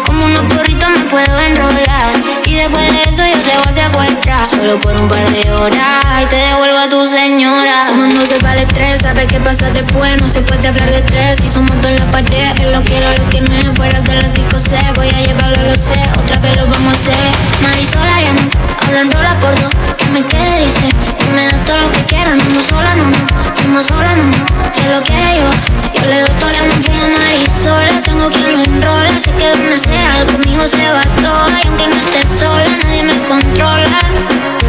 como 0.06 0.26
unos 0.26 0.54
porritos 0.54 0.88
me 0.90 1.04
puedo 1.04 1.38
enrolar. 1.40 2.12
Y 2.44 2.54
después 2.54 2.92
de 2.92 3.02
eso 3.02 3.22
yo 3.24 3.42
te 3.42 3.56
voy 3.56 3.68
a 3.68 3.72
secuestrar. 3.72 4.44
Solo 4.44 4.78
por 4.78 4.94
un 4.94 5.08
par 5.08 5.28
de 5.30 5.50
horas 5.52 6.04
y 6.22 6.26
te 6.26 6.36
devuelvo 6.36 6.78
a 6.78 6.88
tu 6.88 7.06
señora. 7.06 7.86
Fumándose 7.88 8.36
para 8.36 8.60
el 8.60 8.68
estrés, 8.68 9.02
sabes 9.02 9.26
qué 9.26 9.40
pasa 9.40 9.70
después. 9.70 10.20
No 10.20 10.28
se 10.28 10.40
puede 10.42 10.68
hablar 10.68 10.90
de 10.90 10.98
estrés. 10.98 11.38
Si 11.38 11.48
somos 11.52 11.74
dos 11.76 11.86
en 11.86 11.96
la 11.96 12.10
pared, 12.10 12.60
él 12.60 12.72
lo 12.72 12.82
quiero, 12.82 13.08
lo 13.10 13.28
que 13.30 13.40
no. 13.40 13.74
Fuera 13.74 14.00
de 14.00 14.14
la 14.14 14.28
disco 14.28 14.58
sé, 14.60 14.78
voy 14.94 15.08
a 15.08 15.20
llevarlo, 15.22 15.62
lo 15.62 15.74
sé. 15.74 16.00
Otra 16.22 16.38
vez 16.40 16.56
lo 16.58 16.66
vamos 16.66 16.92
a 16.92 16.96
hacer. 16.96 17.16
Marisola 17.62 18.20
ya 18.20 18.32
no, 18.32 18.65
ahora 18.86 19.00
enrola 19.00 19.38
por 19.40 19.54
dos. 19.60 19.74
Que 19.96 20.06
me 20.06 20.22
quede, 20.24 20.64
dice, 20.64 20.88
que 21.18 21.30
me 21.32 21.46
da 21.46 21.52
todo 21.64 21.78
lo 21.78 21.90
que 21.90 22.04
quiera. 22.04 22.34
No, 22.34 22.44
no 22.44 22.60
sola, 22.60 22.94
no, 22.94 23.04
no. 23.04 23.54
Fuimos 23.54 23.86
sola, 23.86 24.14
no, 24.16 24.24
no. 24.24 24.72
Si 24.72 24.88
lo 24.88 25.02
quiere 25.02 25.36
yo, 25.40 26.00
yo 26.00 26.06
le 26.08 26.20
doy 26.20 26.30
todo 26.38 26.50
no 26.50 26.74
fumo 26.82 27.06
marisola. 27.18 28.02
Tengo 28.02 28.28
quien 28.30 28.52
lo 28.56 28.64
enrola, 28.64 29.18
sé 29.18 29.32
que 29.32 29.48
donde 29.50 29.78
sea, 29.78 30.24
conmigo 30.32 30.66
se 30.66 30.88
va 30.90 31.02
todo. 31.22 31.48
Y 31.62 31.66
aunque 31.66 31.86
no 31.88 31.96
esté 31.96 32.22
sola, 32.38 32.76
nadie 32.82 33.02
me 33.02 33.18
controla. 33.24 33.98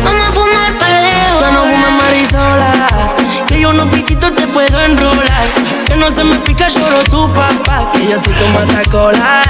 Vamos 0.03 0.27
a 0.27 0.31
fumar 0.31 0.77
par 0.77 0.93
de 1.01 1.11
Yo 1.39 1.51
no 1.51 1.61
horas. 1.63 1.71
fumo 1.71 1.97
marisola. 2.01 2.73
Que 3.47 3.61
yo 3.61 3.73
no 3.73 3.89
piquito 3.89 4.31
te 4.33 4.47
puedo 4.47 4.81
enrolar. 4.81 5.47
Que 5.87 5.95
no 5.95 6.11
se 6.11 6.23
me 6.23 6.35
pica, 6.37 6.67
lloro 6.69 7.03
tu 7.03 7.31
papá. 7.33 7.91
Que 7.93 8.07
yo 8.07 8.17
soy 8.23 8.33
tu 8.33 8.47
matacola. 8.47 9.46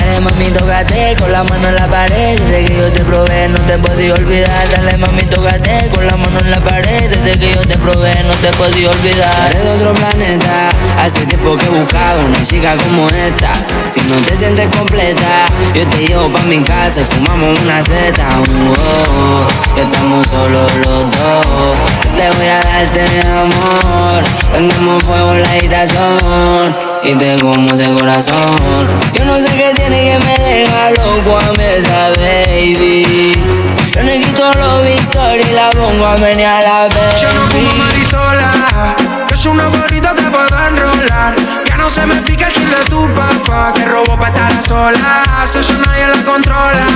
Dale 0.00 0.20
mami, 0.20 0.46
tócate 0.50 1.14
con 1.18 1.32
la 1.32 1.44
mano 1.44 1.68
en 1.68 1.74
la 1.74 1.88
pared. 1.88 2.38
Desde 2.38 2.64
que 2.64 2.76
yo 2.76 2.92
te 2.92 3.04
probé, 3.04 3.48
no 3.48 3.58
te 3.60 3.78
podía 3.78 4.14
olvidar. 4.14 4.68
Dale 4.70 4.96
mami, 4.98 5.22
tócate 5.24 5.90
con 5.94 6.06
la 6.06 6.16
mano 6.16 6.40
en 6.40 6.50
la 6.50 6.60
pared. 6.60 7.10
Desde 7.10 7.38
que 7.38 7.54
yo 7.54 7.60
te 7.60 7.76
probé, 7.78 8.12
no 8.24 8.34
te 8.34 8.50
podía 8.56 8.90
olvidar. 8.90 9.50
Eres 9.50 9.64
de 9.64 9.70
otro 9.70 9.94
planeta. 9.94 10.68
Hace 10.98 11.26
tiempo 11.26 11.56
que 11.56 11.68
buscaba 11.68 12.24
una 12.24 12.42
chica 12.42 12.76
como 12.76 13.08
esta. 13.08 13.52
Si 13.94 14.00
no 14.08 14.16
te 14.16 14.36
sientes 14.36 14.68
completa, 14.76 15.44
yo 15.72 15.86
te 15.86 15.98
llevo 15.98 16.28
pa' 16.28 16.42
mi 16.42 16.60
casa 16.64 17.02
y 17.02 17.04
fumamos 17.04 17.60
una 17.60 17.80
seta. 17.80 18.26
Oh, 18.38 19.44
oh, 19.46 19.80
estamos 19.80 20.26
solos 20.26 20.74
los 20.78 21.10
dos. 21.12 21.76
Yo 22.02 22.10
te 22.16 22.28
voy 22.36 22.46
a 22.48 22.60
darte 22.60 23.04
amor. 23.28 24.24
Prendemos 24.50 25.00
fuego 25.04 25.34
en 25.34 25.42
la 25.42 25.48
habitación 25.48 26.76
y 27.04 27.14
te 27.14 27.36
como 27.38 27.72
ese 27.72 27.94
corazón. 27.94 28.88
Yo 29.12 29.24
no 29.26 29.38
sé 29.38 29.54
qué 29.56 29.72
tiene 29.76 29.96
que 29.96 30.18
me 30.26 30.38
deja 30.44 30.90
loco 30.90 31.38
a 31.38 31.52
mí 31.52 31.64
esa 31.78 32.10
baby. 32.20 33.44
Yo 33.92 34.02
le 34.02 34.18
quito 34.18 34.52
los 34.54 34.84
victorias 34.88 35.46
y 35.48 35.52
la 35.52 35.70
pongo 35.70 36.04
a 36.04 36.16
menear 36.16 36.64
a 36.64 36.68
la 36.68 36.88
baby. 36.88 37.20
Yo 37.22 37.32
no 37.32 37.46
fumo 37.46 37.72
marisola, 37.74 38.96
noche 39.30 39.48
una 39.48 39.68
gorrita 39.68 40.16
te 40.16 40.22
puedo 40.22 40.66
enrolar. 40.68 41.63
No 41.84 41.90
se 41.90 42.06
me 42.06 42.14
el 42.14 42.24
kill 42.24 42.38
de 42.38 42.84
tu 42.88 43.06
papá. 43.14 43.70
Que 43.74 43.84
robó 43.84 44.18
pa' 44.18 44.28
estar 44.28 44.50
a 44.50 44.62
solas. 44.62 45.54
Eso 45.54 45.74
nadie 45.84 46.08
la 46.08 46.24
controla. 46.24 46.86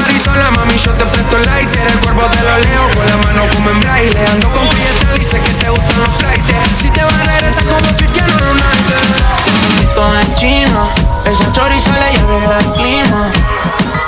Marisola, 0.00 0.52
mami, 0.52 0.78
yo 0.78 0.92
te 0.92 1.04
presto 1.04 1.36
el 1.36 1.44
lighter. 1.46 1.88
El 1.88 1.98
cuerpo 1.98 2.22
te 2.30 2.42
lo 2.44 2.56
leo 2.56 2.88
con 2.94 3.06
la 3.06 3.16
mano 3.26 3.42
como 3.52 3.70
en 3.70 3.80
braille. 3.80 4.26
Ando 4.34 4.48
con 4.52 4.68
y 4.68 5.18
dice 5.18 5.40
que 5.40 5.52
te 5.54 5.68
gustan 5.68 5.98
los 5.98 6.10
flights. 6.10 6.54
Si 6.80 6.88
te 6.90 7.02
vas 7.02 7.14
a 7.14 7.24
regresar 7.24 7.64
como 7.64 7.96
Cristiano 7.96 8.32
Ronaldo. 8.38 8.94
Todo 9.96 10.20
en 10.20 10.34
chino. 10.36 10.90
Esa 11.24 11.52
choriza 11.52 11.90
le 11.98 12.12
lleva 12.12 12.58
el 12.60 12.72
clima. 12.74 13.30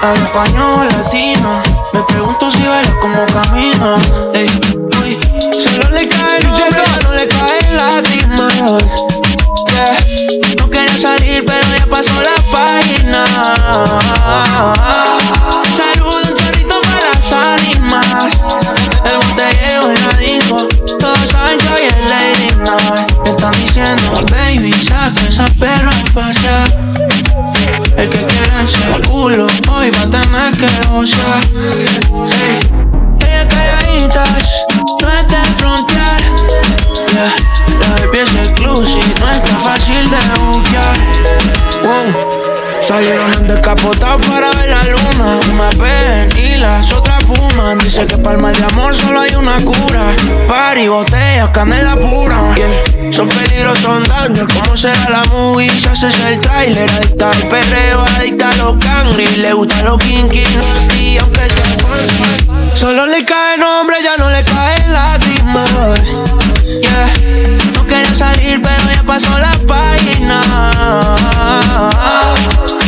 Al 0.03 0.23
español 0.23 0.87
latino. 0.87 1.61
Me 1.93 2.01
pregunto 2.05 2.49
si 2.49 2.63
baila 2.63 2.95
como 3.01 3.27
camina. 3.27 3.97
Ey, 4.35 4.49
solo 5.59 5.91
le 5.91 6.09
cae 6.09 6.39
el 6.39 6.47
nombre, 6.47 6.83
no 7.03 7.13
le 7.13 7.27
caen 7.27 7.77
lágrimas. 7.77 9.08
No 10.59 10.69
quería 10.69 10.97
salir, 11.01 11.45
pero 11.47 11.67
ya 11.79 11.87
pasó 11.87 12.21
la 12.21 12.35
página. 12.51 13.25
Saludo 15.77 16.19
un 16.29 16.37
chorrito 16.37 16.81
para 16.81 17.11
las 17.13 17.33
ánimas. 17.33 18.41
El 19.05 19.17
botellero 19.17 19.93
la 19.93 20.17
dijo. 20.19 20.69
Todos 20.99 21.29
saben 21.31 21.59
que 21.59 21.69
hoy 21.69 21.83
es 21.83 21.97
Lady 22.09 22.51
Night. 22.57 23.09
Están 23.27 23.53
diciendo, 23.53 24.13
baby, 24.31 24.73
saca 24.73 25.21
esa 25.29 25.47
perra 25.61 25.91
a 25.91 26.15
pasear. 26.15 26.69
El 27.97 28.11
que 28.11 28.19
quiere 28.19 28.65
ese 28.65 29.09
culo 29.09 29.47
hoy 29.73 29.91
va 29.91 30.03
a 30.03 30.11
tener 30.11 30.57
que 30.57 30.87
gozar. 30.89 31.41
Hey. 32.31 32.61
Ella 33.21 33.49
calladitas, 33.49 34.67
no 35.01 35.13
es 35.13 35.29
de 35.29 35.43
frontear. 35.59 36.21
Yeah. 37.13 37.68
La 37.89 37.95
baby 37.95 38.19
es 38.19 38.49
exclusive, 38.49 39.15
no 39.21 39.31
está 39.31 39.57
fácil 39.61 40.11
de 40.11 40.39
buquear. 40.45 40.97
Wow. 41.83 42.39
Salieron 42.83 43.33
en 43.35 43.49
descapotado 43.49 44.19
para 44.31 44.51
ver 44.53 44.71
la 44.71 44.83
luna. 44.85 45.39
Me 45.57 45.83
ven 45.83 46.31
y 46.39 46.57
las 46.59 46.91
otras 46.93 47.25
fuman. 47.25 47.79
Dice 47.79 48.07
que 48.07 48.17
para 48.19 48.37
el 48.37 48.43
mal 48.43 48.55
de 48.55 48.65
amor 48.65 48.95
solo 48.95 49.21
hay 49.21 49.35
una 49.35 49.57
cura. 49.61 50.15
Party, 50.49 50.89
botellas, 50.89 51.51
canela 51.51 51.97
pura. 51.97 52.55
Son 53.11 53.29
peligros, 53.29 53.79
son 53.81 54.03
daños. 54.05 54.47
¿Cómo 54.55 54.77
será 54.77 55.11
la 55.11 55.25
movie? 55.27 55.71
Si 55.71 55.87
haces 55.87 56.15
el 56.31 56.41
trailer. 56.41 56.89
Adicta 56.91 57.31
al 57.31 57.49
perreo, 57.49 58.05
adicta 58.17 58.51
a 58.51 58.57
los 58.57 58.77
cangri. 58.85 59.27
Le 59.37 59.53
gusta 59.53 59.83
los 59.83 59.99
kinky, 60.03 60.45
y 61.01 61.19
aunque 61.19 61.49
sea 61.51 61.69
Solo 62.75 63.07
le 63.07 63.25
cae 63.25 63.59
nombre, 63.59 63.97
ya 64.03 64.17
no 64.19 64.31
le 64.31 64.45
caen 64.45 64.93
lágrimas. 64.93 66.05
Yeah. 66.81 67.58
Salir, 68.17 68.61
pero 68.63 68.93
ya 68.93 69.03
pasó 69.05 69.39
la 69.39 69.53
página. 69.67 70.41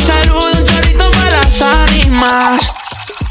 Saludo 0.05 0.51
un 0.57 0.65
chorrito 0.65 1.11
para 1.11 1.41
las 1.41 1.61
ánimas. 1.61 2.61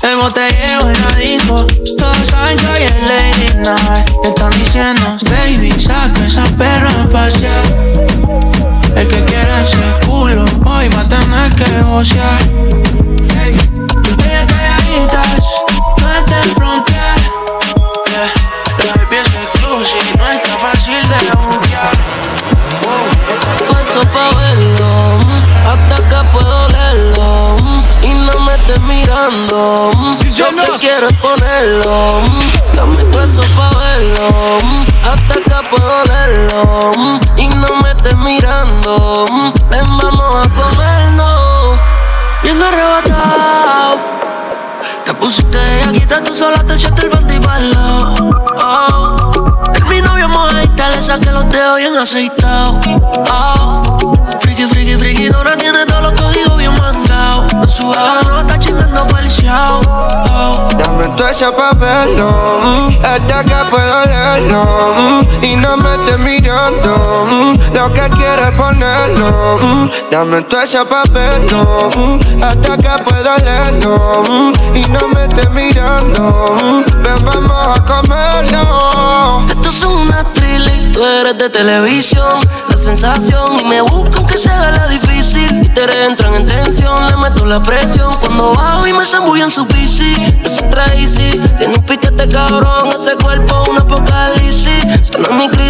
El 0.03 0.17
botellero 0.17 0.89
en 0.89 1.03
la 1.03 1.15
disco. 1.17 1.67
Todos 1.99 2.27
saben 2.27 2.59
que 2.59 2.67
hoy 2.67 2.83
es 2.83 2.97
Lady 3.09 3.63
Night. 3.63 4.09
Están 4.25 4.51
diciendo, 4.51 5.17
baby, 5.31 5.73
saca 5.73 6.27
esa 6.27 6.45
perra 6.57 6.91
a 7.03 7.09
pasear. 7.09 7.65
El 8.97 9.09
que 9.09 9.25
quiere 9.25 9.65
ese 9.65 10.07
culo, 10.07 10.45
hoy 10.65 10.89
va 10.89 11.01
a 11.01 11.09
tener 11.09 11.53
que. 11.55 11.71
Hey. 13.37 13.70
Yo 30.35 30.47
te 30.47 30.71
quiero 30.79 31.07
ponerlo. 31.23 32.21
Dame 32.75 33.05
paso 33.07 33.43
pa' 33.57 33.71
verlo, 33.79 34.59
hasta 35.05 35.35
acá 35.35 35.63
puedo 35.71 36.05
leerlo. 36.05 36.91
Y 37.37 37.47
no 37.49 37.77
me 37.83 37.91
estés 37.91 38.17
mirando, 38.17 39.27
ven 39.69 39.87
vamos 39.87 40.37
a 40.37 40.49
comernos. 40.51 41.79
Bien 42.43 42.61
arrebatado, 42.61 43.99
te 45.05 45.15
pusiste 45.15 45.59
aquí, 45.87 46.07
tú 46.25 46.35
sola, 46.35 46.59
te 46.65 46.75
echaste 46.75 47.03
el 47.03 47.11
bandido 47.11 47.49
oh. 48.65 49.63
Mi 49.89 50.01
novio 50.01 50.29
mojita, 50.29 50.89
le 50.89 51.03
saqué 51.03 51.31
los 51.31 51.49
dedos 51.51 51.79
bien 51.79 51.97
aceitados. 51.97 52.87
Oh. 53.31 53.83
Friki, 54.41 54.67
friki, 54.67 54.97
friki, 54.97 55.29
Dora 55.29 55.57
tiene 55.57 55.85
todos 55.85 56.03
los 56.03 56.21
códigos 56.21 56.57
bien 56.57 56.73
mangados. 56.79 57.53
No 57.53 58.30
Oh. 59.53 60.69
Dame 60.77 61.09
tu 61.17 61.25
ese 61.25 61.47
verlo, 61.79 62.61
mm, 62.63 62.99
hasta 63.05 63.45
que 63.45 63.55
puedo 63.71 64.05
leerlo. 64.07 64.65
Mm, 64.99 65.45
y 65.45 65.57
no 65.57 65.77
me 65.77 65.95
estés 65.95 66.19
mirando, 66.19 67.27
mm, 67.31 67.75
lo 67.75 67.93
que 67.93 68.09
quieres 68.11 68.51
ponerlo. 68.57 69.89
Dame 70.11 70.43
tu 70.43 70.57
ese 70.59 70.79
mm, 70.81 72.43
hasta 72.43 72.77
que 72.77 73.05
puedo 73.05 73.37
leerlo. 73.45 74.53
Y 74.75 74.89
no 74.91 75.09
me 75.09 75.23
estés 75.23 75.51
mirando, 75.51 76.57
ven, 77.03 77.25
vamos 77.25 77.79
a 77.79 77.85
comerlo. 77.85 79.47
Esto 79.49 79.69
es 79.69 79.85
una 79.85 80.25
thriller 80.33 80.89
y 80.89 80.93
tú 80.93 81.05
eres 81.05 81.39
de 81.39 81.51
televisión. 81.51 82.41
Sensación 82.81 83.59
y 83.59 83.65
me 83.65 83.83
buscan 83.83 84.27
que 84.27 84.39
se 84.39 84.49
haga 84.49 84.71
la 84.71 84.89
difícil. 84.89 85.65
Y 85.65 85.69
te 85.69 85.83
entran 86.07 86.35
en 86.35 86.47
tensión, 86.47 87.07
le 87.07 87.17
meto 87.17 87.45
la 87.45 87.63
presión. 87.63 88.15
Cuando 88.21 88.55
bajo 88.55 88.87
y 88.87 88.95
me 88.95 89.05
zambullo 89.05 89.45
en 89.45 89.51
su 89.51 89.67
bici. 89.67 90.15
Es 90.43 90.65
Tracy, 90.71 91.39
tiene 91.59 91.77
un 91.77 91.85
piquete 91.85 92.27
cabrón. 92.29 92.89
Ese 92.99 93.17
cuerpo 93.17 93.65
un 93.71 93.77
apocalipsis. 93.77 94.87
Sana 95.03 95.29
mi 95.37 95.51
crisis. 95.51 95.70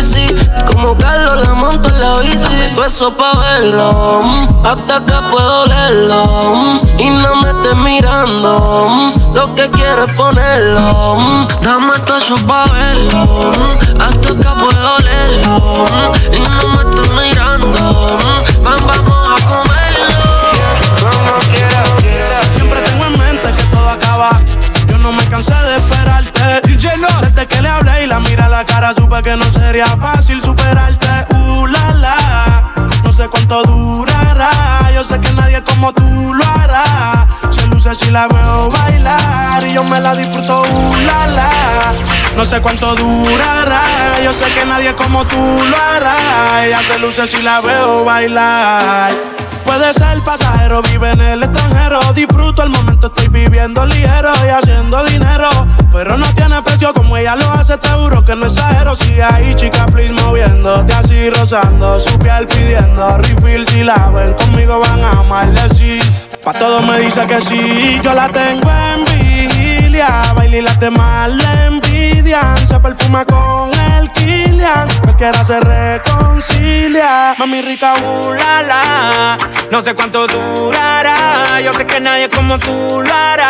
Todo 2.81 2.89
eso 2.89 3.15
pa' 3.15 3.35
verlo. 3.35 4.23
Hasta 4.65 4.97
acá 4.97 5.29
puedo 5.31 5.67
leerlo. 5.67 6.81
Y 6.99 7.11
no 7.11 7.37
me 7.43 7.51
estés 7.51 7.77
mirando. 7.77 9.13
Lo 9.35 9.55
que 9.55 9.69
quiero 9.69 10.05
es 10.07 10.13
ponerlo. 10.15 11.19
Dame 11.61 11.99
todo 12.07 12.17
eso 12.17 12.37
pa' 12.47 12.65
verlo. 12.73 13.51
Hasta 14.01 14.31
acá 14.31 14.55
puedo 14.57 14.99
leerlo. 15.01 15.85
Y 16.33 16.41
no 16.41 16.69
me 16.69 16.81
estés 16.89 17.11
mirando. 17.11 18.07
Van, 18.65 18.81
vamos 18.87 19.29
a 19.29 19.45
comerlo. 19.45 20.15
Como 21.01 21.39
quiera, 21.53 21.83
quiera. 22.01 22.41
Siempre 22.55 22.81
tengo 22.81 23.05
en 23.05 23.19
mente 23.19 23.53
que 23.59 23.65
todo 23.65 23.91
acaba. 23.91 24.41
Yo 24.89 24.97
no 24.97 25.13
me 25.13 25.25
cansé 25.27 25.53
de 25.53 25.77
esperarte. 25.77 26.41
Desde 27.21 27.47
que 27.47 27.61
le 27.61 27.69
hablé 27.69 28.05
y 28.05 28.07
la 28.07 28.21
mira 28.21 28.47
a 28.47 28.49
la 28.49 28.65
cara, 28.65 28.95
supe 28.95 29.21
que 29.21 29.37
no 29.37 29.45
sería 29.53 29.87
fácil 29.99 30.43
superarte. 30.43 31.27
Uh, 31.35 31.67
la, 31.67 31.93
la. 31.93 32.50
No 33.21 33.27
sé 33.27 33.33
cuánto 33.33 33.63
durará. 33.65 34.91
Yo 34.95 35.05
sé 35.05 35.21
que 35.21 35.31
nadie 35.35 35.63
como 35.63 35.93
tú 35.93 36.33
lo 36.33 36.43
hará. 36.43 37.29
Se 37.51 37.67
luce 37.67 37.95
si 37.95 38.11
la 38.11 38.27
veo 38.27 38.71
bailar. 38.71 39.63
Y 39.63 39.75
yo 39.75 39.85
me 39.85 40.01
la 40.01 40.15
disfruto, 40.15 40.63
uh, 40.63 40.97
la. 41.05 41.51
No 42.35 42.47
sé 42.47 42.63
cuánto 42.63 42.95
durará. 42.95 43.83
Yo 44.25 44.33
sé 44.33 44.51
que 44.55 44.65
nadie 44.65 44.95
como 44.95 45.23
tú 45.27 45.37
lo 45.37 45.77
hará. 45.77 46.65
Ella 46.65 46.81
se 46.83 46.99
luce 46.99 47.27
si 47.27 47.43
la 47.43 47.61
veo 47.61 48.05
bailar. 48.05 49.13
Puede 49.65 49.93
ser 49.93 50.19
pasajero, 50.23 50.81
vive 50.81 51.11
en 51.11 51.21
el 51.21 51.43
extranjero. 51.43 52.01
Disfruto 52.15 52.63
el 52.63 52.71
momento, 52.71 53.09
estoy 53.09 53.29
viviendo 53.29 53.85
ligero 53.85 54.33
y 54.47 54.49
haciendo 54.49 55.05
dinero. 55.05 55.51
Pero 55.93 56.17
no 56.17 56.27
tiene 56.35 56.63
precio 56.63 56.93
como 56.95 57.17
ella 57.17 57.37
lo 57.37 57.51
hace, 57.53 57.77
te 57.79 57.89
juro 57.89 58.25
que 58.25 58.37
no 58.37 58.47
exagero. 58.47 58.95
Sigue 58.95 59.23
ahí, 59.23 59.55
chica, 59.55 59.87
please, 59.87 60.13
moviéndote 60.13 60.93
así, 60.93 61.31
rozando 61.31 61.99
su 61.99 62.19
piel 62.19 62.47
pidiendo 62.47 63.19
refill. 63.19 63.67
Si 63.69 63.85
la 63.85 64.09
ven 64.09 64.35
conmigo, 64.35 64.81
van 64.81 65.05
a 65.05 65.11
amarle, 65.11 65.69
sí. 65.71 66.01
Pa' 66.45 66.55
todo 66.55 66.81
me 66.83 66.99
dice 66.99 67.27
que 67.27 67.41
sí, 67.41 68.01
yo 68.03 68.15
la 68.15 68.29
tengo 68.29 68.71
en 68.71 69.05
vigilia. 69.05 70.33
Baila 70.35 70.57
y 70.57 70.63
las 70.63 70.81
demás 70.81 71.31
le 71.31 71.65
envidian. 71.67 72.57
Se 72.67 72.79
perfuma 72.81 73.25
con 73.25 73.71
el 73.97 74.11
Kilian. 74.61 74.89
Cualquiera 75.01 75.43
se 75.43 75.59
reconcilia. 75.59 77.35
Mami 77.39 77.63
rica, 77.63 77.95
uh, 78.03 78.33
la, 78.33 78.63
la. 78.63 79.37
No 79.71 79.81
sé 79.81 79.95
cuánto 79.95 80.27
durará. 80.27 81.61
Yo 81.65 81.73
sé 81.73 81.87
que 81.87 82.01
nadie 82.01 82.29
como 82.29 82.59
tú 82.59 83.03
lo 83.03 83.15
hará. 83.15 83.49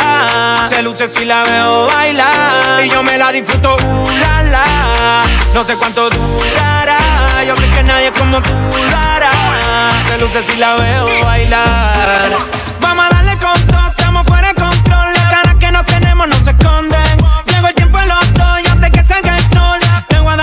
Se 0.69 0.83
luce 0.83 1.09
si 1.09 1.25
la 1.25 1.43
veo 1.43 1.87
bailar. 1.87 2.85
Y 2.85 2.89
yo 2.89 3.03
me 3.03 3.19
la 3.19 3.33
disfruto, 3.33 3.75
uh, 3.75 4.11
la, 4.21 4.43
la. 4.45 5.23
No 5.53 5.65
sé 5.65 5.77
cuánto 5.77 6.09
durará. 6.11 6.97
Yo 7.47 7.57
sé 7.57 7.69
que 7.71 7.83
nadie 7.83 8.13
como 8.13 8.41
tú 8.41 8.53
lo 8.53 8.97
hará. 8.97 9.31
Se 10.07 10.19
luce 10.19 10.45
si 10.45 10.57
la 10.59 10.77
veo 10.77 11.25
bailar. 11.25 12.29
Vamos 12.81 13.07
a 13.07 13.15
darle 13.15 13.37
con 13.39 13.61
todo, 13.67 13.89
estamos 13.89 14.27
fuera 14.27 14.49
de 14.49 14.55
control. 14.55 15.13
Las 15.15 15.31
ganas 15.31 15.55
que 15.57 15.73
no 15.73 15.85
tenemos 15.85 16.29
no 16.29 16.37
se 16.37 16.50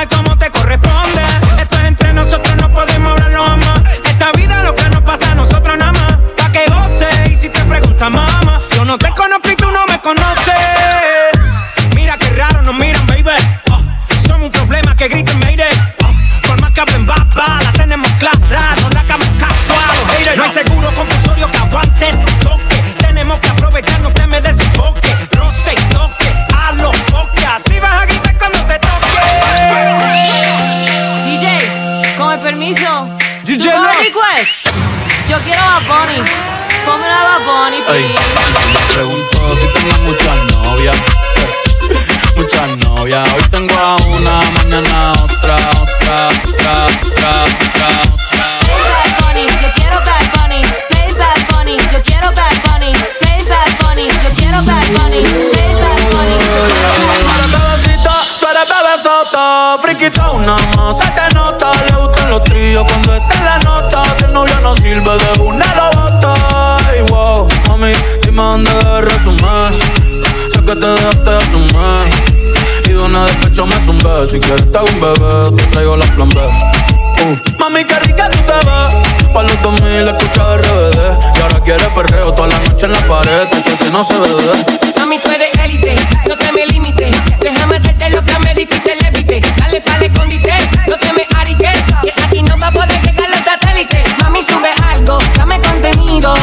como 0.10 0.38
te 0.38 0.52
corresponde. 0.52 1.22
Esto 1.60 1.78
es 1.78 1.86
entre 1.86 2.14
nosotros, 2.14 2.56
no 2.58 2.70
podemos 2.74 3.14
hablarlo 3.14 3.58
más. 3.58 3.82
Esta 4.04 4.32
vida 4.34 4.62
lo 4.64 4.76
que 4.76 4.90
nos 4.90 5.02
pasa 5.02 5.32
a 5.32 5.36
nosotros 5.36 5.78
nada 5.78 5.94
más. 5.94 6.18
Pa' 6.36 6.52
que 6.52 6.66
goce 6.70 7.08
y 7.30 7.38
si 7.38 7.50
te 7.50 7.64
preguntas 7.64 8.12
más. 8.12 8.37
Ey, 37.90 38.04
me 38.04 38.94
pregunto 38.94 39.56
si 39.56 39.68
tengo 39.80 39.96
muchas 40.04 40.36
novias. 40.52 40.98
Muchas 42.36 42.78
novias. 42.80 43.30
Hoy 43.34 43.44
tengo 43.50 43.74
a 43.74 43.96
una, 43.96 44.42
mañana 44.52 45.14
otra, 45.14 45.56
otra, 45.56 46.28
otra, 46.28 46.86
otra, 46.86 47.44
otra, 47.44 47.90
otra. 48.14 48.46
Bad 48.92 49.12
Bunny, 49.22 49.46
yo 49.48 49.70
quiero 49.76 49.98
Bad 50.02 50.26
Bunny. 50.36 50.62
Play 50.90 51.14
Bad 51.14 51.42
Bunny, 51.50 51.78
yo 51.94 52.04
quiero 52.04 52.30
Bad 52.34 52.56
Bunny. 52.66 52.92
Play 53.22 53.46
Bad 53.48 53.72
Bunny, 53.80 54.08
yo 54.08 54.30
quiero 54.36 54.62
Bad 54.64 54.88
Bunny. 54.88 55.24
Play 55.24 55.74
Bad 55.80 56.02
Bunny, 56.12 56.36
yo 56.36 56.52
quiero 56.52 56.92
Bad 56.92 57.18
Bunny. 57.32 57.48
Bebecito, 57.54 58.12
tú 58.42 58.48
eres 58.48 58.66
bebesoto, 58.68 59.80
friquita 59.82 60.32
una 60.32 60.58
más, 60.76 60.98
se 60.98 61.08
te 61.08 61.34
nota, 61.34 61.72
le 61.86 61.96
gustan 61.96 62.30
los 62.32 62.44
tríos 62.44 62.84
cuando 62.86 63.16
está 63.16 63.34
en 63.34 63.46
la 63.46 63.58
nota, 63.60 64.04
si 64.18 64.26
el 64.26 64.34
novio 64.34 64.60
no 64.62 64.76
sirve 64.76 65.18
de 65.18 65.42
una 65.42 65.67
me 73.66 74.28
si 74.28 74.40
quieres 74.40 74.72
te 74.72 74.78
hago 74.78 74.88
un 74.88 75.00
bebé, 75.02 75.58
te 75.58 75.64
traigo 75.72 75.98
la 75.98 76.06
plan 76.14 76.30
B. 76.30 76.42
Uf. 76.42 77.60
Mami, 77.60 77.84
qué 77.86 78.00
rica 78.02 78.30
tú 78.30 78.38
te 78.38 78.54
ves 78.54 79.34
Pa' 79.34 79.42
los 79.42 79.62
2000 79.64 80.08
escucha 80.08 80.58
RBD 80.58 81.00
Y 81.36 81.42
ahora 81.42 81.64
quieres 81.64 81.88
perreo 81.88 82.32
toda 82.32 82.50
la 82.50 82.60
noche 82.60 82.86
en 82.86 82.92
la 82.92 83.00
pared 83.08 83.48
Que 83.50 83.84
si 83.84 83.92
no 83.92 84.04
se 84.04 84.14
ve 84.14 84.28
Mami, 84.98 85.18
tú 85.18 85.30
eres 85.32 85.52
élite, 85.66 85.96
no 86.28 86.38
te 86.38 86.52
me 86.52 86.68
limites. 86.68 87.16
Déjame 87.40 87.78
hacerte 87.78 88.10
lo 88.12 88.24
que 88.24 88.34
amerita 88.34 88.76
y 88.76 88.80
te 88.80 88.96
levite. 88.96 89.42
Dale, 89.58 89.80
dale, 89.80 90.12
condite, 90.12 90.54
no 90.88 90.98
te 90.98 91.14
me 91.14 91.26
ariques. 91.38 91.78
Que 92.04 92.24
aquí 92.24 92.44
no 92.44 92.58
va 92.60 92.68
a 92.68 92.72
poder 92.72 93.02
llegar 93.02 93.30
los 93.30 93.40
satélites. 93.40 94.06
Mami, 94.20 94.44
sube 94.44 94.70
algo, 94.92 95.18
dame 95.36 95.60
contenido. 95.60 96.34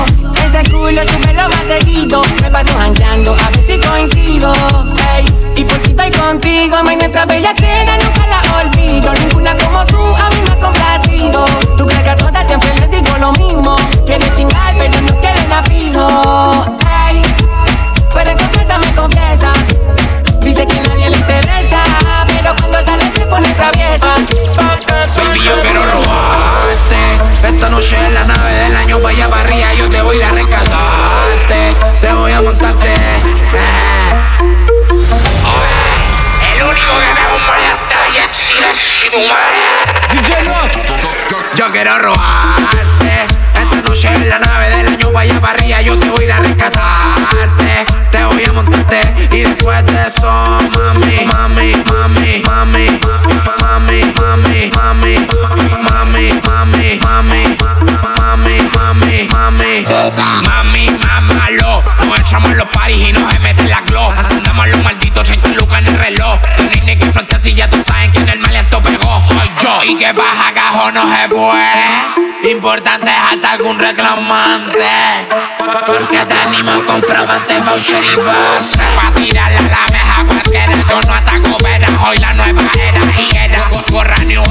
Ese 0.54 0.70
culo 0.70 1.02
sube 1.02 1.34
lo 1.34 1.48
más 1.48 1.64
seguido. 1.66 2.22
Me 2.40 2.48
paso 2.48 2.72
jangueando, 2.78 3.32
a 3.32 3.50
ver 3.50 3.64
si 3.66 3.76
coincido. 3.76 4.52
Y 5.56 5.64
por 5.64 5.82
si 5.82 5.90
estoy 5.90 6.10
contigo, 6.12 6.80
mi 6.84 6.94
nuestra 6.94 7.26
bella 7.26 7.52
queda, 7.54 7.96
nunca 7.96 8.24
la 8.28 8.40
olvido. 8.60 9.12
Ninguna 9.14 9.56
como 9.56 9.84
tú 9.86 9.98
a 9.98 10.28
mí 10.30 10.36
me 10.46 10.52
ha 10.52 10.60
complacido. 10.60 11.44
Tú 11.76 11.84
crees 11.84 12.04
que 12.04 12.10
a 12.10 12.16
todas 12.16 12.46
siempre 12.46 12.72
les 12.78 12.88
digo 12.88 13.18
lo 13.18 13.32
mismo. 13.32 13.76
Quieres 14.06 14.32
chingar, 14.36 14.76
pero 14.78 15.00
no 15.00 15.20
quieres 15.20 15.48
la 15.48 15.60
fijo. 15.64 16.76
Ey, 17.10 17.22
pero 18.14 18.30
en 18.30 18.38
confianza 18.38 18.78
me 18.78 18.94
confiesa. 18.94 19.52
Dice 20.40 20.66
que 20.68 20.80
nadie 20.82 21.10
le 21.10 21.16
interesa, 21.16 21.82
pero 22.28 22.54
cuando 22.60 22.78
sale 22.84 23.10
se 23.12 23.26
pone 23.26 23.48
traviesa. 23.54 24.14
Baby, 25.16 25.40
yo 25.40 25.60
quiero 25.62 25.84
robarte. 25.84 26.94
Esta 27.42 27.68
noche 27.68 27.96
en 28.06 28.14
la 28.14 28.24
nave 28.24 28.43
año 28.94 29.02
vaya 29.02 29.28
para 29.28 29.42
arriba, 29.42 29.74
yo 29.74 29.90
te 29.90 30.02
voy 30.02 30.16
a 30.16 30.18
ir 30.18 30.24
a 30.24 30.33
rescatarte. 30.33 31.76
Te 32.00 32.12
voy 32.12 32.33
a 32.33 32.40
montarte. 32.42 32.88
eh. 32.88 34.12
El 36.57 36.62
único 36.62 36.92
que 37.00 37.14
me 37.14 37.26
bomba 37.30 37.59
la 37.59 37.76
talla 37.88 38.24
es 38.24 39.11
tu 39.11 39.18
madre. 39.28 39.59
Yo 41.57 41.70
quiero 41.70 41.98
robarte. 41.98 43.26
Esta 43.54 43.88
noche 43.88 44.09
en 44.14 44.28
la 44.28 44.38
nave 44.38 44.70
del 44.70 44.88
año 44.88 45.12
vaya 45.12 45.40
para 45.40 45.54
arriba, 45.54 45.80
yo 45.83 45.98
te 45.98 46.11
voy 46.11 46.22
a 46.22 46.26
ir 46.26 46.33
a 46.33 46.40
rescatarte. 46.40 47.87
Te 48.11 48.24
voy 48.24 48.44
a 48.44 48.52
montarte 48.52 49.28
y 49.33 49.40
después 49.40 49.85
de 49.87 50.02
eso, 50.07 50.30
mami, 50.30 51.24
mami, 51.26 51.72
mami, 51.87 52.42
mami, 52.46 53.00
mami, 53.61 54.12
mami, 54.20 54.70
mami, 54.70 54.70
mami, 54.74 55.73
mami, 59.50 59.85
mami, 60.42 60.90
mamalo. 60.90 61.83
Nos 62.07 62.20
echamos 62.20 62.50
en 62.50 62.59
los 62.59 62.68
paris 62.68 63.09
y 63.09 63.12
nos 63.12 63.40
mete 63.40 63.64
la 63.64 63.80
glow. 63.83 64.11
Andamos 64.11 64.68
los 64.68 64.83
malditos 64.83 65.24
30 65.24 65.48
lucas 65.50 65.80
en 65.80 65.87
el 65.88 65.98
reloj. 65.98 66.38
Ni 66.85 66.96
que 66.96 67.07
frente 67.12 67.40
si 67.40 67.54
ya 67.54 67.68
tú 67.68 67.83
sabes 67.85 68.11
que 68.11 68.18
en 68.18 68.28
el 68.28 68.38
maleanto 68.38 68.83
pegó. 68.83 69.22
Soy 69.28 69.50
yo. 69.62 69.85
Y 69.85 69.96
que 69.96 70.12
baja 70.12 70.52
gajo 70.52 70.90
no 70.92 71.02
se 71.09 71.28
puede. 71.28 72.52
Importante 72.52 73.11
es 73.11 73.33
alta 73.33 73.52
algún 73.52 73.78
reclamante. 73.78 74.90
Porque 75.87 76.18
tenemos 76.26 76.83
comprobante, 76.83 77.61
voucher 77.61 78.04
y 78.04 78.16
base. 78.16 78.83
Pa' 78.96 79.12
tirarle 79.14 79.59
a 79.59 79.62
la 79.62 79.87
meja 79.92 80.24
cualquiera. 80.26 80.74
Yo 80.88 81.00
no 81.02 81.14
ataco 81.14 81.59
veras. 81.62 81.90
Hoy 82.07 82.18
la 82.18 82.33
nueva 82.35 82.62
era 82.83 83.00
y 83.18 83.37
era. 83.37 83.70
Gorra 83.90 84.18
new. 84.24 84.42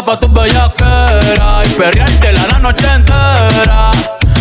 Puesto 0.00 0.12
pa' 0.12 0.20
tu 0.20 0.28
bellaquera 0.32 1.62
y 1.62 1.68
perreártela 1.74 2.46
la 2.46 2.58
noche 2.58 2.86
entera. 2.86 3.90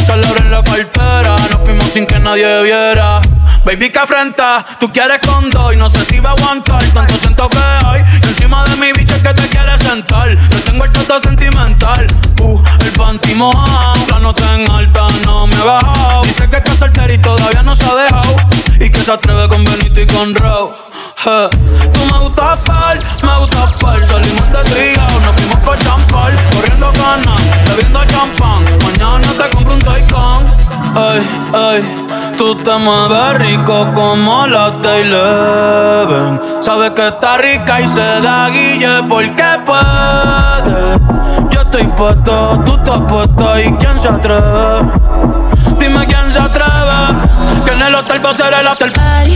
Solo 0.08 0.28
abre 0.28 0.50
la 0.50 0.64
cartera, 0.64 1.36
nos 1.52 1.62
fuimos 1.66 1.86
sin 1.92 2.06
que 2.06 2.18
nadie 2.18 2.64
viera. 2.64 3.20
Baby, 3.66 3.90
que 3.90 4.00
afrenta, 4.00 4.66
tú 4.80 4.90
quieres 4.90 5.20
con 5.20 5.50
dos 5.50 5.74
y 5.74 5.76
no 5.76 5.90
sé 5.90 6.06
si 6.06 6.20
va 6.20 6.30
a 6.30 6.34
aguantar. 6.34 6.82
Tanto 6.94 7.14
siento 7.16 7.50
que 7.50 7.58
hay 7.86 8.06
y 8.24 8.28
encima 8.28 8.64
de 8.68 8.78
mi 8.78 8.94
bicho 8.94 9.16
es 9.16 9.22
que 9.22 9.34
te 9.34 9.50
quieres 9.50 9.82
sentar. 9.82 10.30
Yo 10.30 10.60
tengo 10.64 10.86
el 10.86 10.92
toto 10.94 11.20
sentimental, 11.20 12.08
uh, 12.42 12.62
el 12.80 12.92
panty 12.94 13.36
mojado. 13.36 14.06
La 14.12 14.20
nota 14.20 14.56
en 14.56 14.72
alta 14.72 15.08
no 15.26 15.46
me 15.46 15.56
ha 15.58 15.64
bajado. 15.66 16.22
Dice 16.24 16.50
que 16.50 16.56
está 16.56 16.74
soltera 16.74 17.14
y 17.14 17.18
todavía 17.18 17.64
no 17.64 17.76
se 17.76 17.84
ha 17.84 17.96
dejado. 17.96 18.36
Y 18.80 18.90
que 18.90 19.04
se 19.04 19.12
atreve 19.12 19.50
con 19.50 19.66
Benito 19.66 20.00
y 20.00 20.06
con 20.08 20.34
Raw. 20.36 20.72
Eh, 21.26 21.50
Tú 21.92 22.00
me 22.06 22.20
gustas 22.20 22.60
par, 22.60 22.98
me 23.24 23.40
gustas 23.40 23.78
par. 23.82 24.06
Salimos 24.06 24.48
de 24.54 24.64
trío, 24.72 25.02
nos 25.22 25.36
fuimos 25.36 25.58
pa' 25.66 25.78
champar 25.78 26.32
Corriendo 26.56 26.92
ganas, 26.94 27.42
bebiendo 27.68 28.00
champán. 28.06 28.64
Mañana 28.86 29.28
te 29.38 29.50
compro 29.50 29.74
un 29.74 29.80
Taycan 29.82 30.46
Ay, 30.96 31.44
ay, 31.54 32.06
tú 32.38 32.56
te 32.56 32.78
mueves 32.78 33.38
rico 33.40 33.92
como 33.94 34.48
la 34.48 34.68
Eleven 34.82 36.40
Sabes 36.62 36.92
que 36.92 37.08
está 37.08 37.38
rica 37.38 37.82
y 37.82 37.88
se 37.90 38.22
da 38.22 38.50
guille 38.50 39.04
porque 39.10 39.44
puede 39.66 41.00
Yo 41.52 41.62
estoy 41.62 41.88
puesto, 41.98 42.64
tú 42.66 42.76
estás 42.76 43.02
puesta 43.10 43.62
y 43.62 43.74
quién 43.74 44.00
se 44.00 44.08
atreve 44.08 44.90
Dime 45.80 46.06
quién 46.08 46.32
se 46.32 46.40
atreve 46.40 47.66
Que 47.66 47.72
en 47.72 47.82
el 47.82 47.96
hotel 47.96 48.26
va 48.26 48.30
a 48.30 48.34
ser 48.34 48.54
el 48.54 48.92
party, 48.94 49.36